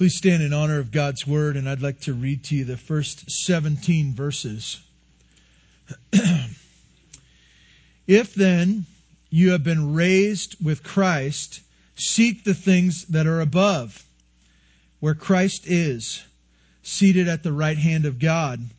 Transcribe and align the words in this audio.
Please 0.00 0.16
stand 0.16 0.42
in 0.42 0.54
honor 0.54 0.78
of 0.78 0.92
God's 0.92 1.26
word, 1.26 1.58
and 1.58 1.68
I'd 1.68 1.82
like 1.82 2.00
to 2.00 2.14
read 2.14 2.44
to 2.44 2.56
you 2.56 2.64
the 2.64 2.78
first 2.78 3.30
17 3.30 4.14
verses. 4.14 4.80
if 8.06 8.34
then 8.34 8.86
you 9.28 9.50
have 9.50 9.62
been 9.62 9.92
raised 9.92 10.56
with 10.64 10.82
Christ, 10.82 11.60
seek 11.96 12.44
the 12.44 12.54
things 12.54 13.04
that 13.08 13.26
are 13.26 13.42
above, 13.42 14.02
where 15.00 15.12
Christ 15.14 15.66
is, 15.66 16.24
seated 16.82 17.28
at 17.28 17.42
the 17.42 17.52
right 17.52 17.76
hand 17.76 18.06
of 18.06 18.18
God. 18.18 18.70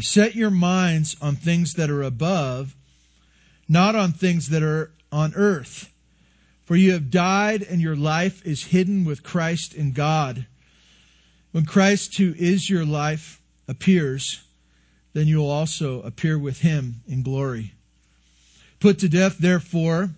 Set 0.00 0.34
your 0.34 0.50
minds 0.50 1.16
on 1.22 1.36
things 1.36 1.74
that 1.74 1.88
are 1.88 2.02
above, 2.02 2.74
not 3.68 3.94
on 3.94 4.10
things 4.10 4.48
that 4.48 4.64
are 4.64 4.90
on 5.12 5.34
earth. 5.36 5.88
For 6.70 6.76
you 6.76 6.92
have 6.92 7.10
died, 7.10 7.62
and 7.62 7.80
your 7.80 7.96
life 7.96 8.46
is 8.46 8.62
hidden 8.62 9.04
with 9.04 9.24
Christ 9.24 9.74
in 9.74 9.90
God. 9.90 10.46
When 11.50 11.66
Christ, 11.66 12.16
who 12.16 12.32
is 12.38 12.70
your 12.70 12.84
life, 12.84 13.42
appears, 13.66 14.40
then 15.12 15.26
you 15.26 15.38
will 15.38 15.50
also 15.50 16.00
appear 16.02 16.38
with 16.38 16.60
him 16.60 17.02
in 17.08 17.24
glory. 17.24 17.74
Put 18.78 19.00
to 19.00 19.08
death, 19.08 19.38
therefore, 19.38 20.10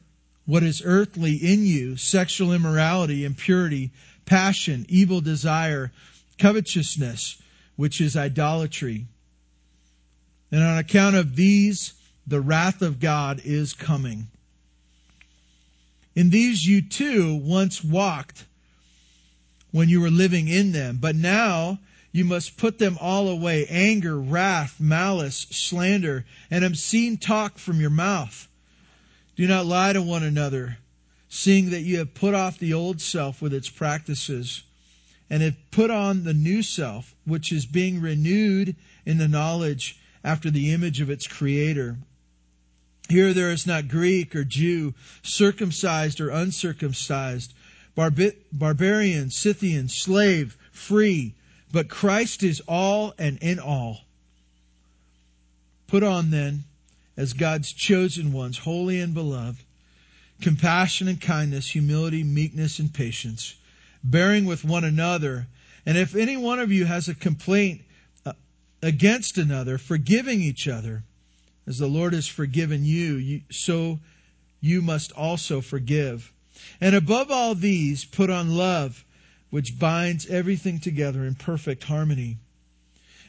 what 0.45 0.63
is 0.63 0.83
earthly 0.85 1.37
in 1.37 1.65
you 1.65 1.97
sexual 1.97 2.53
immorality, 2.53 3.25
impurity, 3.25 3.91
passion, 4.27 4.85
evil 4.91 5.23
desire, 5.23 5.91
covetousness, 6.37 7.41
which 7.77 7.99
is 7.99 8.15
idolatry. 8.15 9.07
And 10.51 10.63
on 10.63 10.77
account 10.77 11.17
of 11.17 11.35
these, 11.35 11.95
the 12.27 12.43
wrath 12.43 12.83
of 12.83 13.01
God 13.01 13.41
is 13.43 13.73
coming. 13.73 14.29
In 16.15 16.31
these 16.31 16.67
you 16.67 16.83
too 16.83 17.35
once 17.35 17.83
walked 17.83 18.45
when 19.71 19.89
you 19.89 20.01
were 20.01 20.11
living 20.11 20.49
in 20.49 20.73
them, 20.73 20.99
but 20.99 21.17
now 21.17 21.79
you 22.13 22.25
must 22.25 22.59
put 22.59 22.79
them 22.79 22.99
all 23.01 23.29
away. 23.29 23.67
Anger, 23.69 24.21
wrath, 24.21 24.79
malice, 24.79 25.47
slander, 25.51 26.27
and 26.51 26.65
obscene 26.65 27.17
talk 27.17 27.59
from 27.59 27.81
your 27.81 27.91
mouth. 27.91 28.47
Do 29.37 29.47
not 29.47 29.65
lie 29.65 29.95
to 29.95 30.03
one 30.03 30.23
another, 30.23 30.77
seeing 31.31 31.71
that 31.71 31.81
you 31.81 31.97
have 31.99 32.13
put 32.13 32.35
off 32.35 32.59
the 32.59 32.75
old 32.75 33.01
self 33.01 33.41
with 33.41 33.55
its 33.55 33.71
practices, 33.71 34.63
and 35.31 35.43
have 35.43 35.57
put 35.71 35.91
on 35.91 36.25
the 36.25 36.35
new 36.35 36.63
self, 36.63 37.15
which 37.25 37.51
is 37.51 37.65
being 37.65 37.99
renewed 37.99 38.77
in 39.07 39.17
the 39.17 39.29
knowledge 39.29 39.99
after 40.23 40.51
the 40.51 40.71
image 40.73 41.01
of 41.01 41.09
its 41.09 41.27
creator 41.27 41.97
here 43.13 43.35
there 43.35 43.51
is 43.51 43.67
not 43.67 43.89
Greek 43.89 44.35
or 44.35 44.43
Jew, 44.43 44.95
circumcised 45.23 46.19
or 46.19 46.31
uncircumcised, 46.31 47.53
barba- 47.95 48.33
barbarian, 48.51 49.31
Scythian, 49.31 49.91
slave, 49.91 50.57
free, 50.73 51.35
but 51.71 51.89
Christ 51.89 52.43
is 52.43 52.63
all 52.67 53.13
and 53.19 53.37
in 53.43 53.59
all. 53.59 54.01
Put 55.89 56.03
on 56.03 56.31
then, 56.31 56.65
as 57.15 57.35
God's 57.35 57.71
chosen 57.71 58.33
ones, 58.33 58.57
holy 58.57 58.99
and 58.99 59.13
beloved, 59.13 59.63
compassion 60.41 61.07
and 61.07 61.21
kindness, 61.21 61.69
humility, 61.69 62.25
meekness, 62.25 62.79
and 62.79 62.93
patience, 62.93 63.55
bearing 64.03 64.47
with 64.47 64.65
one 64.65 64.85
another. 64.85 65.47
And 65.85 65.99
if 65.99 66.17
any 66.17 66.39
one 66.39 66.61
of 66.61 66.73
you 66.73 66.87
has 66.87 67.09
a 67.09 67.15
complaint 67.15 67.83
uh, 68.25 68.33
against 68.83 69.37
another, 69.37 69.77
forgiving 69.77 70.41
each 70.41 70.67
other. 70.67 71.05
As 71.67 71.79
the 71.79 71.87
Lord 71.87 72.13
has 72.13 72.27
forgiven 72.27 72.85
you, 72.85 73.15
you, 73.15 73.41
so 73.51 74.01
you 74.61 74.83
must 74.83 75.13
also 75.13 75.61
forgive. 75.61 76.33
And 76.81 76.95
above 76.95 77.31
all 77.31 77.55
these, 77.55 78.05
put 78.05 78.31
on 78.31 78.57
love, 78.57 79.05
which 79.51 79.79
binds 79.79 80.27
everything 80.27 80.81
together 80.81 81.25
in 81.25 81.35
perfect 81.35 81.85
harmony. 81.85 82.39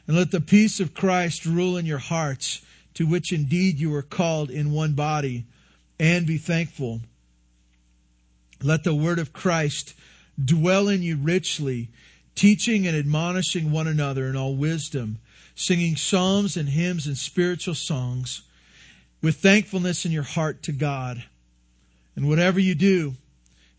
And 0.08 0.18
let 0.18 0.32
the 0.32 0.42
peace 0.42 0.80
of 0.80 0.94
Christ 0.94 1.46
rule 1.46 1.78
in 1.78 1.86
your 1.86 2.00
hearts, 2.00 2.62
to 2.96 3.06
which 3.06 3.32
indeed 3.32 3.80
you 3.80 3.90
were 3.90 4.02
called 4.02 4.50
in 4.50 4.72
one 4.72 4.94
body, 4.94 5.46
and 6.00 6.26
be 6.26 6.38
thankful. 6.38 7.02
Let 8.62 8.84
the 8.84 8.96
word 8.96 9.20
of 9.20 9.34
Christ 9.34 9.94
dwell 10.44 10.88
in 10.88 11.04
you 11.04 11.18
richly, 11.18 11.90
teaching 12.36 12.88
and 12.88 12.96
admonishing 12.96 13.72
one 13.72 13.88
another 13.88 14.28
in 14.28 14.36
all 14.36 14.56
wisdom 14.56 15.20
singing 15.56 15.96
psalms 15.96 16.58
and 16.58 16.68
hymns 16.68 17.08
and 17.08 17.18
spiritual 17.18 17.76
songs 17.76 18.42
with 19.22 19.38
thankfulness 19.38 20.06
in 20.06 20.12
your 20.12 20.24
heart 20.24 20.64
to 20.64 20.72
God. 20.72 21.24
And 22.16 22.28
whatever 22.28 22.60
you 22.60 22.76
do, 22.76 23.16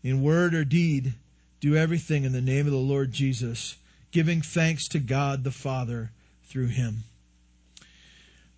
in 0.03 0.21
word 0.21 0.53
or 0.53 0.63
deed, 0.63 1.13
do 1.61 1.75
everything 1.75 2.23
in 2.23 2.31
the 2.31 2.41
name 2.41 2.65
of 2.65 2.71
the 2.71 2.77
Lord 2.77 3.11
Jesus, 3.11 3.75
giving 4.11 4.41
thanks 4.41 4.87
to 4.89 4.99
God 4.99 5.43
the 5.43 5.51
Father 5.51 6.11
through 6.45 6.67
him. 6.67 7.03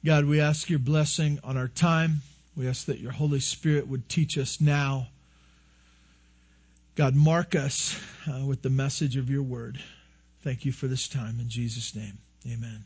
God, 0.05 0.25
we 0.25 0.39
ask 0.39 0.69
your 0.69 0.79
blessing 0.79 1.39
on 1.43 1.57
our 1.57 1.67
time. 1.67 2.21
We 2.55 2.67
ask 2.67 2.85
that 2.85 2.99
your 2.99 3.11
Holy 3.11 3.39
Spirit 3.39 3.87
would 3.87 4.09
teach 4.09 4.37
us 4.37 4.61
now. 4.61 5.07
God, 6.97 7.15
mark 7.15 7.53
us 7.53 7.95
uh, 8.27 8.43
with 8.43 8.63
the 8.63 8.71
message 8.71 9.17
of 9.17 9.29
your 9.29 9.43
word. 9.43 9.79
Thank 10.43 10.65
you 10.65 10.71
for 10.71 10.87
this 10.87 11.07
time. 11.07 11.37
In 11.39 11.47
Jesus' 11.47 11.95
name, 11.95 12.17
amen. 12.47 12.83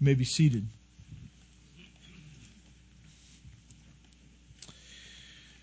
You 0.00 0.04
may 0.04 0.14
be 0.14 0.24
seated. 0.24 0.66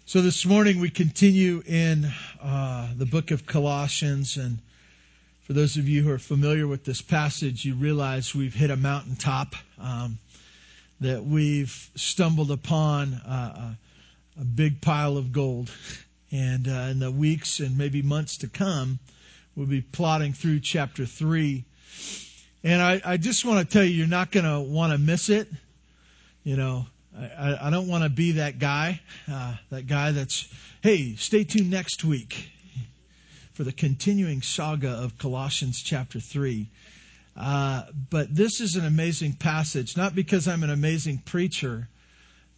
So 0.05 0.21
this 0.21 0.45
morning 0.45 0.79
we 0.79 0.89
continue 0.91 1.61
in 1.65 2.09
uh, 2.41 2.87
the 2.95 3.05
book 3.05 3.31
of 3.31 3.45
Colossians, 3.45 4.37
and 4.37 4.59
for 5.41 5.51
those 5.51 5.75
of 5.75 5.89
you 5.89 6.03
who 6.03 6.11
are 6.11 6.19
familiar 6.19 6.67
with 6.67 6.85
this 6.85 7.01
passage, 7.01 7.65
you 7.65 7.75
realize 7.75 8.33
we've 8.33 8.55
hit 8.55 8.71
a 8.71 8.77
mountaintop, 8.77 9.55
um, 9.77 10.19
that 11.01 11.25
we've 11.25 11.91
stumbled 11.95 12.49
upon 12.49 13.15
uh, 13.15 13.73
a, 14.37 14.41
a, 14.41 14.45
big 14.45 14.79
pile 14.79 15.17
of 15.17 15.33
gold, 15.33 15.69
and 16.33 16.67
uh, 16.67 16.89
in 16.91 16.99
the 16.99 17.11
weeks 17.11 17.61
and 17.61 17.77
maybe 17.77 18.01
months 18.01 18.35
to 18.39 18.49
come, 18.49 18.99
we'll 19.55 19.67
be 19.67 19.81
plodding 19.81 20.33
through 20.33 20.59
chapter 20.59 21.05
three 21.05 21.63
and 22.63 22.81
I, 22.81 23.01
I 23.03 23.17
just 23.17 23.43
want 23.43 23.59
to 23.59 23.71
tell 23.71 23.83
you, 23.83 23.91
you're 23.91 24.07
not 24.07 24.31
going 24.31 24.45
to 24.45 24.61
want 24.61 24.93
to 24.93 24.97
miss 24.97 25.29
it. 25.29 25.49
You 26.43 26.55
know, 26.55 26.85
I, 27.17 27.67
I 27.67 27.69
don't 27.69 27.87
want 27.89 28.03
to 28.05 28.09
be 28.09 28.33
that 28.33 28.57
guy, 28.57 29.01
uh, 29.29 29.55
that 29.69 29.87
guy 29.87 30.11
that's, 30.11 30.47
hey, 30.81 31.15
stay 31.15 31.43
tuned 31.43 31.69
next 31.69 32.05
week 32.05 32.49
for 33.53 33.63
the 33.65 33.73
continuing 33.73 34.41
saga 34.41 34.89
of 34.89 35.17
Colossians 35.17 35.81
chapter 35.81 36.21
3. 36.21 36.69
Uh, 37.35 37.83
but 38.09 38.33
this 38.33 38.61
is 38.61 38.75
an 38.75 38.85
amazing 38.85 39.33
passage, 39.33 39.97
not 39.97 40.15
because 40.15 40.47
I'm 40.47 40.63
an 40.63 40.69
amazing 40.69 41.17
preacher, 41.25 41.89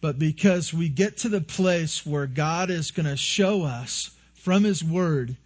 but 0.00 0.18
because 0.18 0.72
we 0.72 0.88
get 0.88 1.18
to 1.18 1.28
the 1.28 1.40
place 1.40 2.04
where 2.04 2.26
God 2.26 2.70
is 2.70 2.90
going 2.90 3.06
to 3.06 3.16
show 3.16 3.62
us 3.62 4.10
from 4.34 4.64
His 4.64 4.82
Word 4.82 5.36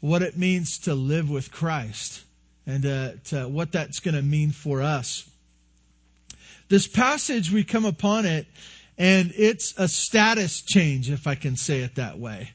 what 0.00 0.22
it 0.22 0.38
means 0.38 0.78
to 0.80 0.94
live 0.94 1.28
with 1.28 1.52
Christ 1.52 2.24
and 2.66 2.86
uh, 2.86 3.10
to 3.24 3.48
what 3.48 3.72
that's 3.72 4.00
going 4.00 4.14
to 4.14 4.22
mean 4.22 4.50
for 4.50 4.82
us. 4.82 5.28
This 6.68 6.86
passage, 6.86 7.50
we 7.50 7.64
come 7.64 7.84
upon 7.84 8.26
it, 8.26 8.46
and 8.96 9.32
it's 9.36 9.74
a 9.76 9.88
status 9.88 10.62
change, 10.62 11.10
if 11.10 11.26
I 11.26 11.34
can 11.34 11.56
say 11.56 11.80
it 11.80 11.96
that 11.96 12.18
way. 12.18 12.50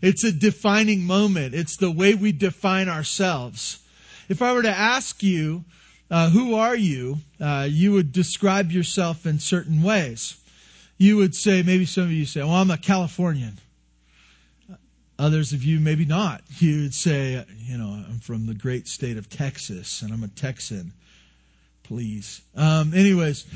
It's 0.00 0.22
a 0.22 0.30
defining 0.30 1.02
moment. 1.02 1.54
It's 1.54 1.76
the 1.76 1.90
way 1.90 2.14
we 2.14 2.30
define 2.30 2.88
ourselves. 2.88 3.80
If 4.28 4.42
I 4.42 4.52
were 4.52 4.62
to 4.62 4.70
ask 4.70 5.22
you, 5.22 5.64
uh, 6.10 6.30
who 6.30 6.54
are 6.54 6.76
you? 6.76 7.18
Uh, 7.40 7.66
you 7.68 7.92
would 7.92 8.12
describe 8.12 8.70
yourself 8.70 9.26
in 9.26 9.40
certain 9.40 9.82
ways. 9.82 10.36
You 10.98 11.16
would 11.16 11.34
say, 11.34 11.62
maybe 11.62 11.86
some 11.86 12.04
of 12.04 12.12
you 12.12 12.26
say, 12.26 12.40
well, 12.40 12.50
I'm 12.50 12.70
a 12.70 12.76
Californian. 12.76 13.58
Others 15.18 15.52
of 15.52 15.64
you, 15.64 15.80
maybe 15.80 16.04
not. 16.04 16.42
You 16.58 16.82
would 16.82 16.94
say, 16.94 17.44
you 17.58 17.78
know, 17.78 17.88
I'm 17.88 18.18
from 18.18 18.46
the 18.46 18.54
great 18.54 18.86
state 18.86 19.16
of 19.16 19.28
Texas 19.28 20.02
and 20.02 20.12
I'm 20.12 20.22
a 20.22 20.28
Texan. 20.28 20.92
Please. 21.84 22.42
Um, 22.56 22.92
anyways, 22.94 23.46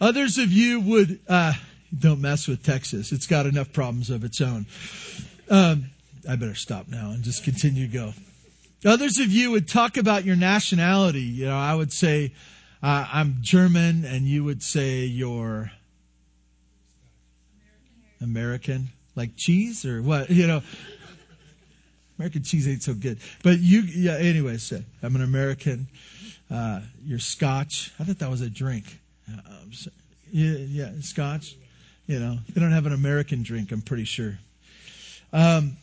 others 0.00 0.38
of 0.38 0.50
you 0.50 0.80
would, 0.80 1.20
uh, 1.28 1.52
don't 1.96 2.20
mess 2.20 2.48
with 2.48 2.62
Texas. 2.62 3.12
It's 3.12 3.26
got 3.26 3.46
enough 3.46 3.72
problems 3.72 4.10
of 4.10 4.24
its 4.24 4.40
own. 4.40 4.66
Um, 5.50 5.86
I 6.28 6.36
better 6.36 6.54
stop 6.54 6.88
now 6.88 7.10
and 7.10 7.22
just 7.22 7.44
continue 7.44 7.86
to 7.86 7.92
go. 7.92 8.14
Others 8.84 9.18
of 9.18 9.30
you 9.30 9.52
would 9.52 9.68
talk 9.68 9.96
about 9.96 10.24
your 10.24 10.36
nationality. 10.36 11.20
You 11.20 11.46
know, 11.46 11.56
I 11.56 11.74
would 11.74 11.92
say, 11.92 12.32
uh, 12.82 13.06
I'm 13.12 13.38
German, 13.40 14.04
and 14.04 14.26
you 14.26 14.44
would 14.44 14.62
say 14.62 15.04
you're 15.04 15.70
American 18.20 18.88
like 19.14 19.36
cheese 19.36 19.84
or 19.84 20.02
what? 20.02 20.30
You 20.36 20.46
know, 20.46 20.62
American 22.18 22.42
cheese 22.42 22.68
ain't 22.68 22.82
so 22.82 22.94
good. 22.94 23.18
But 23.42 23.58
you, 23.58 23.80
yeah. 23.80 24.16
Anyways, 24.16 24.72
uh, 24.72 24.80
I'm 25.02 25.16
an 25.16 25.22
American. 25.22 25.86
Uh, 26.50 26.80
you're 27.04 27.18
Scotch. 27.18 27.92
I 27.98 28.04
thought 28.04 28.18
that 28.20 28.30
was 28.30 28.40
a 28.40 28.50
drink. 28.50 28.84
Uh, 29.30 29.40
yeah, 30.30 30.56
yeah, 30.58 30.90
Scotch. 31.00 31.56
You 32.06 32.20
know, 32.20 32.38
they 32.52 32.60
don't 32.60 32.72
have 32.72 32.86
an 32.86 32.92
American 32.92 33.42
drink. 33.42 33.72
I'm 33.72 33.82
pretty 33.82 34.04
sure. 34.04 34.38
Um, 35.32 35.76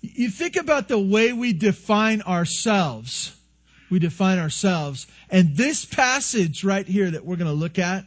you 0.00 0.30
think 0.30 0.56
about 0.56 0.88
the 0.88 0.98
way 0.98 1.32
we 1.32 1.52
define 1.52 2.22
ourselves. 2.22 3.34
We 3.90 3.98
define 3.98 4.38
ourselves. 4.38 5.06
And 5.30 5.56
this 5.56 5.84
passage 5.84 6.64
right 6.64 6.86
here 6.86 7.10
that 7.10 7.24
we're 7.24 7.36
going 7.36 7.50
to 7.50 7.54
look 7.54 7.78
at 7.78 8.04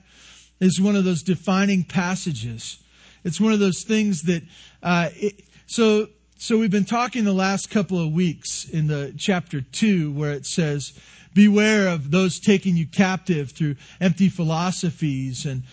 is 0.60 0.80
one 0.80 0.96
of 0.96 1.04
those 1.04 1.24
defining 1.24 1.84
passages. 1.84 2.78
It's 3.24 3.40
one 3.40 3.54
of 3.54 3.60
those 3.60 3.84
things 3.84 4.24
that, 4.24 4.44
uh, 4.82 5.10
it, 5.16 5.44
so, 5.66 6.08
so 6.38 6.58
we've 6.58 6.72
been 6.72 6.86
talking 6.86 7.24
the 7.24 7.34
last 7.34 7.70
couple 7.70 8.00
of 8.00 8.12
weeks 8.12 8.68
in 8.70 8.88
the 8.88 9.14
chapter 9.18 9.62
two 9.62 10.12
where 10.12 10.34
it 10.34 10.46
says, 10.46 10.94
beware 11.34 11.88
of 11.88 12.12
those 12.12 12.40
taking 12.40 12.76
you 12.76 12.86
captive 12.86 13.52
through 13.52 13.76
empty 14.02 14.30
philosophies 14.30 15.46
and 15.46 15.64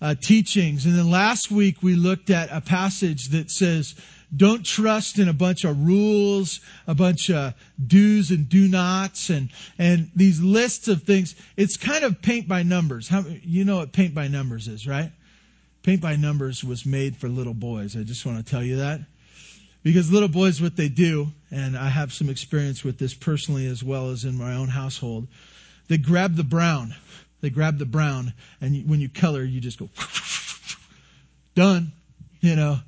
uh, 0.00 0.14
teachings. 0.20 0.84
And 0.84 0.94
then 0.94 1.10
last 1.10 1.50
week 1.50 1.82
we 1.82 1.94
looked 1.94 2.30
at 2.30 2.50
a 2.50 2.60
passage 2.60 3.28
that 3.28 3.50
says, 3.50 3.94
don't 4.36 4.66
trust 4.66 5.18
in 5.18 5.28
a 5.28 5.32
bunch 5.32 5.64
of 5.64 5.86
rules, 5.86 6.60
a 6.86 6.94
bunch 6.94 7.30
of 7.30 7.54
do's 7.86 8.30
and 8.30 8.48
do 8.48 8.66
nots 8.68 9.30
and, 9.30 9.50
and 9.78 10.10
these 10.16 10.40
lists 10.40 10.88
of 10.88 11.04
things. 11.04 11.36
It's 11.56 11.76
kind 11.76 12.04
of 12.04 12.20
paint 12.20 12.48
by 12.48 12.64
numbers. 12.64 13.08
How, 13.08 13.24
you 13.42 13.64
know 13.64 13.76
what 13.76 13.92
paint 13.92 14.14
by 14.14 14.26
numbers 14.28 14.66
is, 14.66 14.86
right? 14.86 15.12
Paint 15.86 16.00
by 16.00 16.16
numbers 16.16 16.64
was 16.64 16.84
made 16.84 17.16
for 17.16 17.28
little 17.28 17.54
boys. 17.54 17.96
I 17.96 18.02
just 18.02 18.26
want 18.26 18.44
to 18.44 18.50
tell 18.50 18.60
you 18.60 18.78
that. 18.78 19.02
Because 19.84 20.10
little 20.10 20.28
boys, 20.28 20.60
what 20.60 20.74
they 20.74 20.88
do, 20.88 21.28
and 21.52 21.78
I 21.78 21.88
have 21.88 22.12
some 22.12 22.28
experience 22.28 22.82
with 22.82 22.98
this 22.98 23.14
personally 23.14 23.68
as 23.68 23.84
well 23.84 24.10
as 24.10 24.24
in 24.24 24.36
my 24.36 24.54
own 24.54 24.66
household, 24.66 25.28
they 25.86 25.96
grab 25.96 26.34
the 26.34 26.42
brown. 26.42 26.96
They 27.40 27.50
grab 27.50 27.78
the 27.78 27.86
brown, 27.86 28.32
and 28.60 28.90
when 28.90 28.98
you 28.98 29.08
color, 29.08 29.44
you 29.44 29.60
just 29.60 29.78
go, 29.78 29.88
done. 31.54 31.92
You 32.40 32.56
know, 32.56 32.80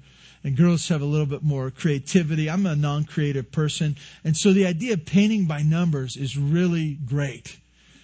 and 0.42 0.56
girls 0.56 0.88
have 0.88 1.00
a 1.00 1.04
little 1.04 1.24
bit 1.24 1.44
more 1.44 1.70
creativity. 1.70 2.50
I'm 2.50 2.66
a 2.66 2.74
non 2.74 3.04
creative 3.04 3.52
person. 3.52 3.94
And 4.24 4.36
so 4.36 4.52
the 4.52 4.66
idea 4.66 4.94
of 4.94 5.06
painting 5.06 5.44
by 5.44 5.62
numbers 5.62 6.16
is 6.16 6.36
really 6.36 6.98
great. 7.06 7.56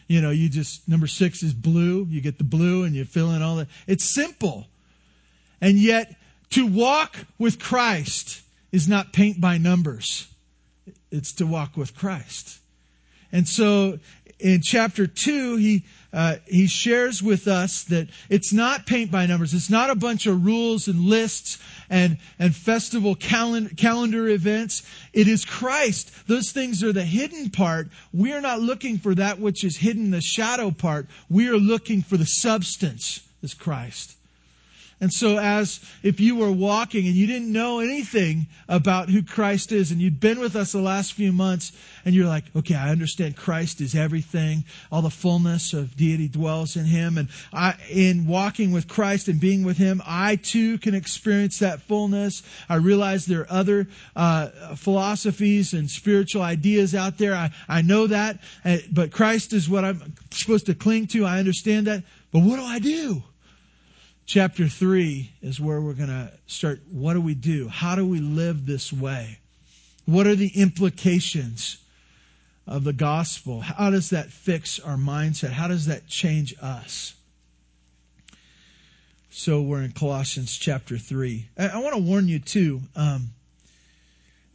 You 0.07 0.21
know, 0.21 0.31
you 0.31 0.49
just, 0.49 0.89
number 0.89 1.09
six 1.09 1.43
is 1.43 1.53
blue. 1.53 2.07
You 2.09 2.21
get 2.21 2.39
the 2.39 2.45
blue 2.45 2.85
and 2.85 2.95
you 2.95 3.05
fill 3.05 3.33
in 3.33 3.43
all 3.43 3.57
that. 3.57 3.67
It's 3.89 4.05
simple. 4.05 4.69
And 5.65 5.79
yet, 5.79 6.15
to 6.51 6.67
walk 6.67 7.17
with 7.39 7.59
Christ 7.59 8.43
is 8.71 8.87
not 8.87 9.15
paint 9.15 9.41
by 9.41 9.57
numbers. 9.57 10.29
It's 11.11 11.33
to 11.37 11.47
walk 11.47 11.79
with 11.79 11.97
Christ. 11.97 12.59
And 13.33 13.49
so 13.49 13.99
in 14.39 14.61
chapter 14.61 15.07
2, 15.07 15.57
he, 15.57 15.87
uh, 16.13 16.37
he 16.47 16.67
shares 16.67 17.23
with 17.23 17.49
us 17.49 17.85
that 17.85 18.09
it's 18.29 18.53
not 18.53 18.85
paint 18.85 19.11
by 19.11 19.25
numbers. 19.25 19.55
It's 19.55 19.71
not 19.71 19.89
a 19.89 19.95
bunch 19.95 20.27
of 20.27 20.45
rules 20.45 20.87
and 20.87 21.01
lists 21.01 21.57
and, 21.89 22.19
and 22.39 22.55
festival 22.55 23.15
calendar, 23.15 23.75
calendar 23.75 24.29
events. 24.29 24.83
It 25.15 25.29
is 25.29 25.47
Christ. 25.47 26.13
Those 26.27 26.53
things 26.53 26.85
are 26.85 26.93
the 26.93 27.07
hidden 27.07 27.49
part. 27.49 27.89
We 28.13 28.35
are 28.35 28.43
not 28.43 28.61
looking 28.61 28.99
for 28.99 29.15
that 29.15 29.41
which 29.41 29.65
is 29.65 29.79
hidden, 29.79 30.11
the 30.11 30.21
shadow 30.21 30.71
part. 30.71 31.07
We 31.31 31.49
are 31.49 31.57
looking 31.57 32.03
for 32.03 32.19
the 32.19 32.27
substance, 32.27 33.27
is 33.43 33.55
Christ. 33.55 34.19
And 35.01 35.13
so, 35.13 35.39
as 35.39 35.81
if 36.03 36.21
you 36.21 36.37
were 36.37 36.53
walking 36.53 37.07
and 37.07 37.15
you 37.15 37.27
didn't 37.27 37.53
know 37.53 37.81
anything 37.81 38.47
about 38.69 39.09
who 39.09 39.23
Christ 39.23 39.73
is, 39.73 39.91
and 39.91 40.01
you'd 40.01 40.21
been 40.21 40.39
with 40.39 40.57
us 40.57 40.73
the 40.73 40.81
last 40.81 41.15
few 41.15 41.33
months, 41.33 41.73
and 42.05 42.15
you're 42.15 42.29
like, 42.29 42.45
okay, 42.55 42.75
I 42.75 42.91
understand 42.91 43.37
Christ 43.37 43.81
is 43.81 43.95
everything. 43.95 44.65
All 44.93 45.03
the 45.03 45.11
fullness 45.11 45.73
of 45.73 45.97
deity 45.97 46.29
dwells 46.29 46.77
in 46.77 46.85
Him. 46.85 47.19
And 47.19 47.29
I, 47.53 47.75
in 47.91 48.27
walking 48.27 48.73
with 48.73 48.89
Christ 48.89 49.29
and 49.29 49.41
being 49.41 49.65
with 49.65 49.77
Him, 49.77 50.01
I 50.07 50.37
too 50.37 50.79
can 50.79 50.95
experience 50.95 51.59
that 51.59 51.83
fullness. 51.83 52.43
I 52.69 52.77
realize 52.77 53.27
there 53.27 53.41
are 53.41 53.53
other 53.53 53.89
uh, 54.15 54.49
philosophies 54.77 55.75
and 55.75 55.91
spiritual 55.91 56.43
ideas 56.43 56.95
out 56.95 57.19
there. 57.19 57.35
I, 57.35 57.51
I 57.69 57.83
know 57.83 58.07
that, 58.07 58.39
but 58.93 59.11
Christ 59.11 59.53
is 59.53 59.69
what 59.69 59.85
I'm 59.85 60.15
supposed 60.31 60.67
to 60.67 60.75
cling 60.75 61.09
to. 61.09 61.25
I 61.25 61.39
understand 61.39 61.89
that. 61.89 62.05
But 62.33 62.41
what 62.41 62.57
do 62.57 62.65
I 62.65 62.79
do? 62.79 63.23
Chapter 64.27 64.69
3 64.69 65.31
is 65.43 65.61
where 65.61 65.81
we're 65.81 65.93
going 65.93 66.09
to 66.09 66.33
start. 66.47 66.81
What 66.91 67.15
do 67.15 67.21
we 67.21 67.35
do? 67.35 67.69
How 67.69 67.95
do 67.95 68.07
we 68.07 68.21
live 68.21 68.65
this 68.65 68.93
way? 68.93 69.39
What 70.07 70.27
are 70.27 70.35
the 70.35 70.49
implications 70.49 71.77
of 72.67 72.85
the 72.85 72.93
gospel? 72.95 73.61
How 73.61 73.91
does 73.91 74.11
that 74.11 74.31
fix 74.31 74.81
our 74.81 74.97
mindset? 74.97 75.51
How 75.51 75.69
does 75.69 75.87
that 75.87 76.07
change 76.07 76.55
us? 76.63 77.15
So 79.31 79.61
we're 79.61 79.83
in 79.83 79.93
Colossians 79.93 80.57
chapter 80.57 80.97
3. 80.97 81.47
I, 81.59 81.79
want 81.81 81.95
to 81.95 82.01
warn 82.01 82.29
you, 82.29 82.39
too, 82.39 82.81
um, 82.97 83.31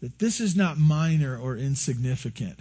that 0.02 0.18
this 0.18 0.40
is 0.40 0.56
not 0.56 0.78
minor 0.78 1.38
or 1.38 1.58
insignificant. 1.58 2.58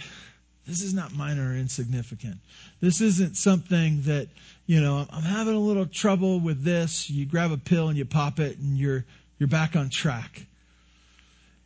This 0.69 0.83
is 0.83 0.95
not 0.95 1.15
minor 1.15 1.51
or 1.51 1.57
insignificant. 1.57 2.37
This 2.81 3.01
isn't 3.01 3.37
something 3.37 4.03
that 4.03 4.29
you 4.69 4.83
know, 4.83 5.07
I'm 5.11 5.23
having 5.23 5.55
a 5.55 5.59
little 5.59 5.87
trouble 5.87 6.41
with 6.41 6.63
this. 6.63 7.09
You 7.09 7.25
grab 7.25 7.53
a 7.53 7.57
pill 7.57 7.89
and 7.89 7.97
you 7.97 8.05
pop 8.05 8.39
it 8.39 8.59
and 8.59 8.77
you're, 8.77 9.07
you're 9.39 9.49
back 9.49 9.77
on 9.77 9.89
track. 9.89 10.45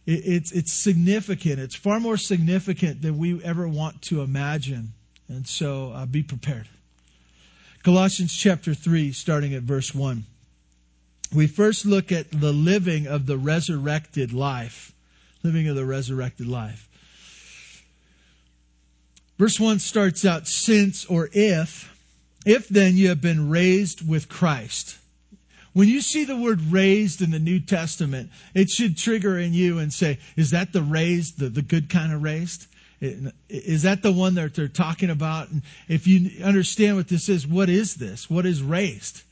It, 0.06 0.22
it's, 0.24 0.52
it's 0.52 0.72
significant. 0.72 1.58
It's 1.58 1.74
far 1.74 1.98
more 1.98 2.16
significant 2.16 3.02
than 3.02 3.18
we 3.18 3.42
ever 3.42 3.66
want 3.66 4.02
to 4.02 4.22
imagine. 4.22 4.92
And 5.26 5.48
so 5.48 5.90
uh, 5.90 6.06
be 6.06 6.22
prepared. 6.22 6.68
Colossians 7.82 8.32
chapter 8.32 8.72
3, 8.72 9.10
starting 9.10 9.52
at 9.54 9.62
verse 9.62 9.92
1. 9.92 10.24
We 11.34 11.48
first 11.48 11.84
look 11.84 12.12
at 12.12 12.30
the 12.30 12.52
living 12.52 13.08
of 13.08 13.26
the 13.26 13.36
resurrected 13.36 14.32
life. 14.32 14.94
Living 15.42 15.66
of 15.66 15.74
the 15.74 15.84
resurrected 15.84 16.46
life. 16.46 16.88
Verse 19.42 19.58
1 19.58 19.80
starts 19.80 20.24
out, 20.24 20.46
since 20.46 21.04
or 21.06 21.28
if 21.32 21.92
if 22.46 22.68
then 22.68 22.96
you 22.96 23.08
have 23.08 23.20
been 23.20 23.50
raised 23.50 24.08
with 24.08 24.28
Christ. 24.28 24.96
When 25.72 25.88
you 25.88 26.00
see 26.00 26.24
the 26.24 26.36
word 26.36 26.60
raised 26.70 27.22
in 27.22 27.32
the 27.32 27.40
New 27.40 27.58
Testament, 27.58 28.30
it 28.54 28.70
should 28.70 28.96
trigger 28.96 29.36
in 29.36 29.52
you 29.52 29.80
and 29.80 29.92
say, 29.92 30.20
is 30.36 30.52
that 30.52 30.72
the 30.72 30.80
raised, 30.80 31.40
the, 31.40 31.48
the 31.48 31.60
good 31.60 31.90
kind 31.90 32.12
of 32.12 32.22
raised? 32.22 32.68
Is 33.00 33.82
that 33.82 34.02
the 34.02 34.12
one 34.12 34.36
that 34.36 34.54
they're 34.54 34.68
talking 34.68 35.10
about? 35.10 35.50
And 35.50 35.62
if 35.88 36.06
you 36.06 36.44
understand 36.44 36.94
what 36.94 37.08
this 37.08 37.28
is, 37.28 37.44
what 37.44 37.68
is 37.68 37.96
this? 37.96 38.30
What 38.30 38.46
is 38.46 38.62
raised? 38.62 39.22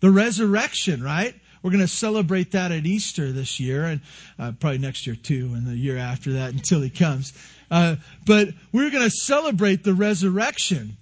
The 0.00 0.10
resurrection, 0.10 1.00
right? 1.00 1.36
We're 1.64 1.70
going 1.70 1.80
to 1.80 1.88
celebrate 1.88 2.52
that 2.52 2.72
at 2.72 2.84
Easter 2.84 3.32
this 3.32 3.58
year 3.58 3.84
and 3.84 4.02
uh, 4.38 4.52
probably 4.60 4.76
next 4.76 5.06
year 5.06 5.16
too 5.16 5.50
and 5.54 5.66
the 5.66 5.74
year 5.74 5.96
after 5.96 6.34
that 6.34 6.52
until 6.52 6.82
he 6.82 6.90
comes. 6.90 7.32
Uh, 7.70 7.96
but 8.26 8.48
we're 8.70 8.90
going 8.90 9.02
to 9.02 9.10
celebrate 9.10 9.82
the 9.82 9.94
resurrection. 9.94 10.98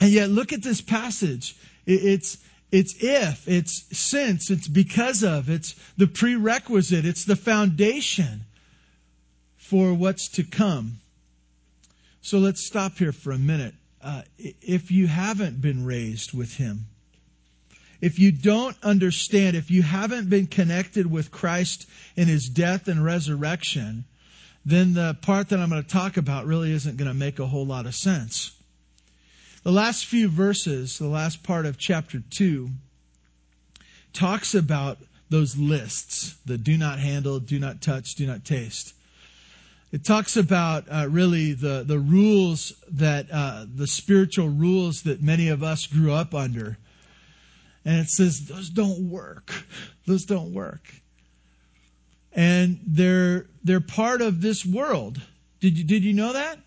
And 0.00 0.10
yet, 0.10 0.30
look 0.30 0.52
at 0.52 0.64
this 0.64 0.80
passage. 0.80 1.56
It's, 1.86 2.38
it's 2.72 2.96
if, 2.98 3.46
it's 3.46 3.84
since, 3.96 4.50
it's 4.50 4.66
because 4.66 5.22
of, 5.22 5.48
it's 5.48 5.76
the 5.96 6.08
prerequisite, 6.08 7.06
it's 7.06 7.24
the 7.24 7.36
foundation 7.36 8.46
for 9.56 9.94
what's 9.94 10.28
to 10.30 10.42
come. 10.42 10.98
So 12.20 12.38
let's 12.38 12.66
stop 12.66 12.98
here 12.98 13.12
for 13.12 13.30
a 13.30 13.38
minute. 13.38 13.74
Uh, 14.02 14.22
if 14.38 14.90
you 14.90 15.06
haven't 15.06 15.60
been 15.60 15.84
raised 15.84 16.32
with 16.32 16.54
Him, 16.54 16.86
if 18.00 18.18
you 18.18 18.32
don't 18.32 18.76
understand, 18.82 19.56
if 19.56 19.70
you 19.70 19.82
haven't 19.82 20.30
been 20.30 20.46
connected 20.46 21.10
with 21.10 21.30
Christ 21.30 21.86
in 22.16 22.28
His 22.28 22.48
death 22.48 22.88
and 22.88 23.04
resurrection, 23.04 24.04
then 24.64 24.94
the 24.94 25.16
part 25.22 25.48
that 25.48 25.58
I'm 25.58 25.70
going 25.70 25.82
to 25.82 25.88
talk 25.88 26.16
about 26.16 26.46
really 26.46 26.72
isn't 26.72 26.96
going 26.96 27.08
to 27.08 27.14
make 27.14 27.38
a 27.38 27.46
whole 27.46 27.66
lot 27.66 27.86
of 27.86 27.94
sense. 27.94 28.52
The 29.62 29.72
last 29.72 30.06
few 30.06 30.28
verses, 30.28 30.98
the 30.98 31.08
last 31.08 31.42
part 31.42 31.66
of 31.66 31.78
chapter 31.78 32.22
2, 32.30 32.70
talks 34.12 34.54
about 34.54 34.98
those 35.30 35.56
lists 35.56 36.34
the 36.46 36.56
do 36.56 36.78
not 36.78 36.98
handle, 36.98 37.38
do 37.38 37.58
not 37.58 37.82
touch, 37.82 38.14
do 38.14 38.26
not 38.26 38.44
taste. 38.44 38.94
It 39.90 40.04
talks 40.04 40.36
about 40.36 40.84
uh, 40.90 41.08
really 41.08 41.54
the, 41.54 41.82
the 41.86 41.98
rules 41.98 42.74
that, 42.92 43.26
uh, 43.32 43.64
the 43.74 43.86
spiritual 43.86 44.48
rules 44.48 45.02
that 45.02 45.22
many 45.22 45.48
of 45.48 45.62
us 45.62 45.86
grew 45.86 46.12
up 46.12 46.34
under. 46.34 46.76
And 47.88 48.00
it 48.00 48.10
says, 48.10 48.44
those 48.44 48.68
don't 48.68 49.08
work. 49.08 49.50
Those 50.06 50.26
don't 50.26 50.52
work. 50.52 50.92
And 52.34 52.80
they're, 52.86 53.46
they're 53.64 53.80
part 53.80 54.20
of 54.20 54.42
this 54.42 54.62
world. 54.62 55.18
Did 55.60 55.78
you, 55.78 55.84
did 55.84 56.04
you 56.04 56.12
know 56.12 56.34
that? 56.34 56.58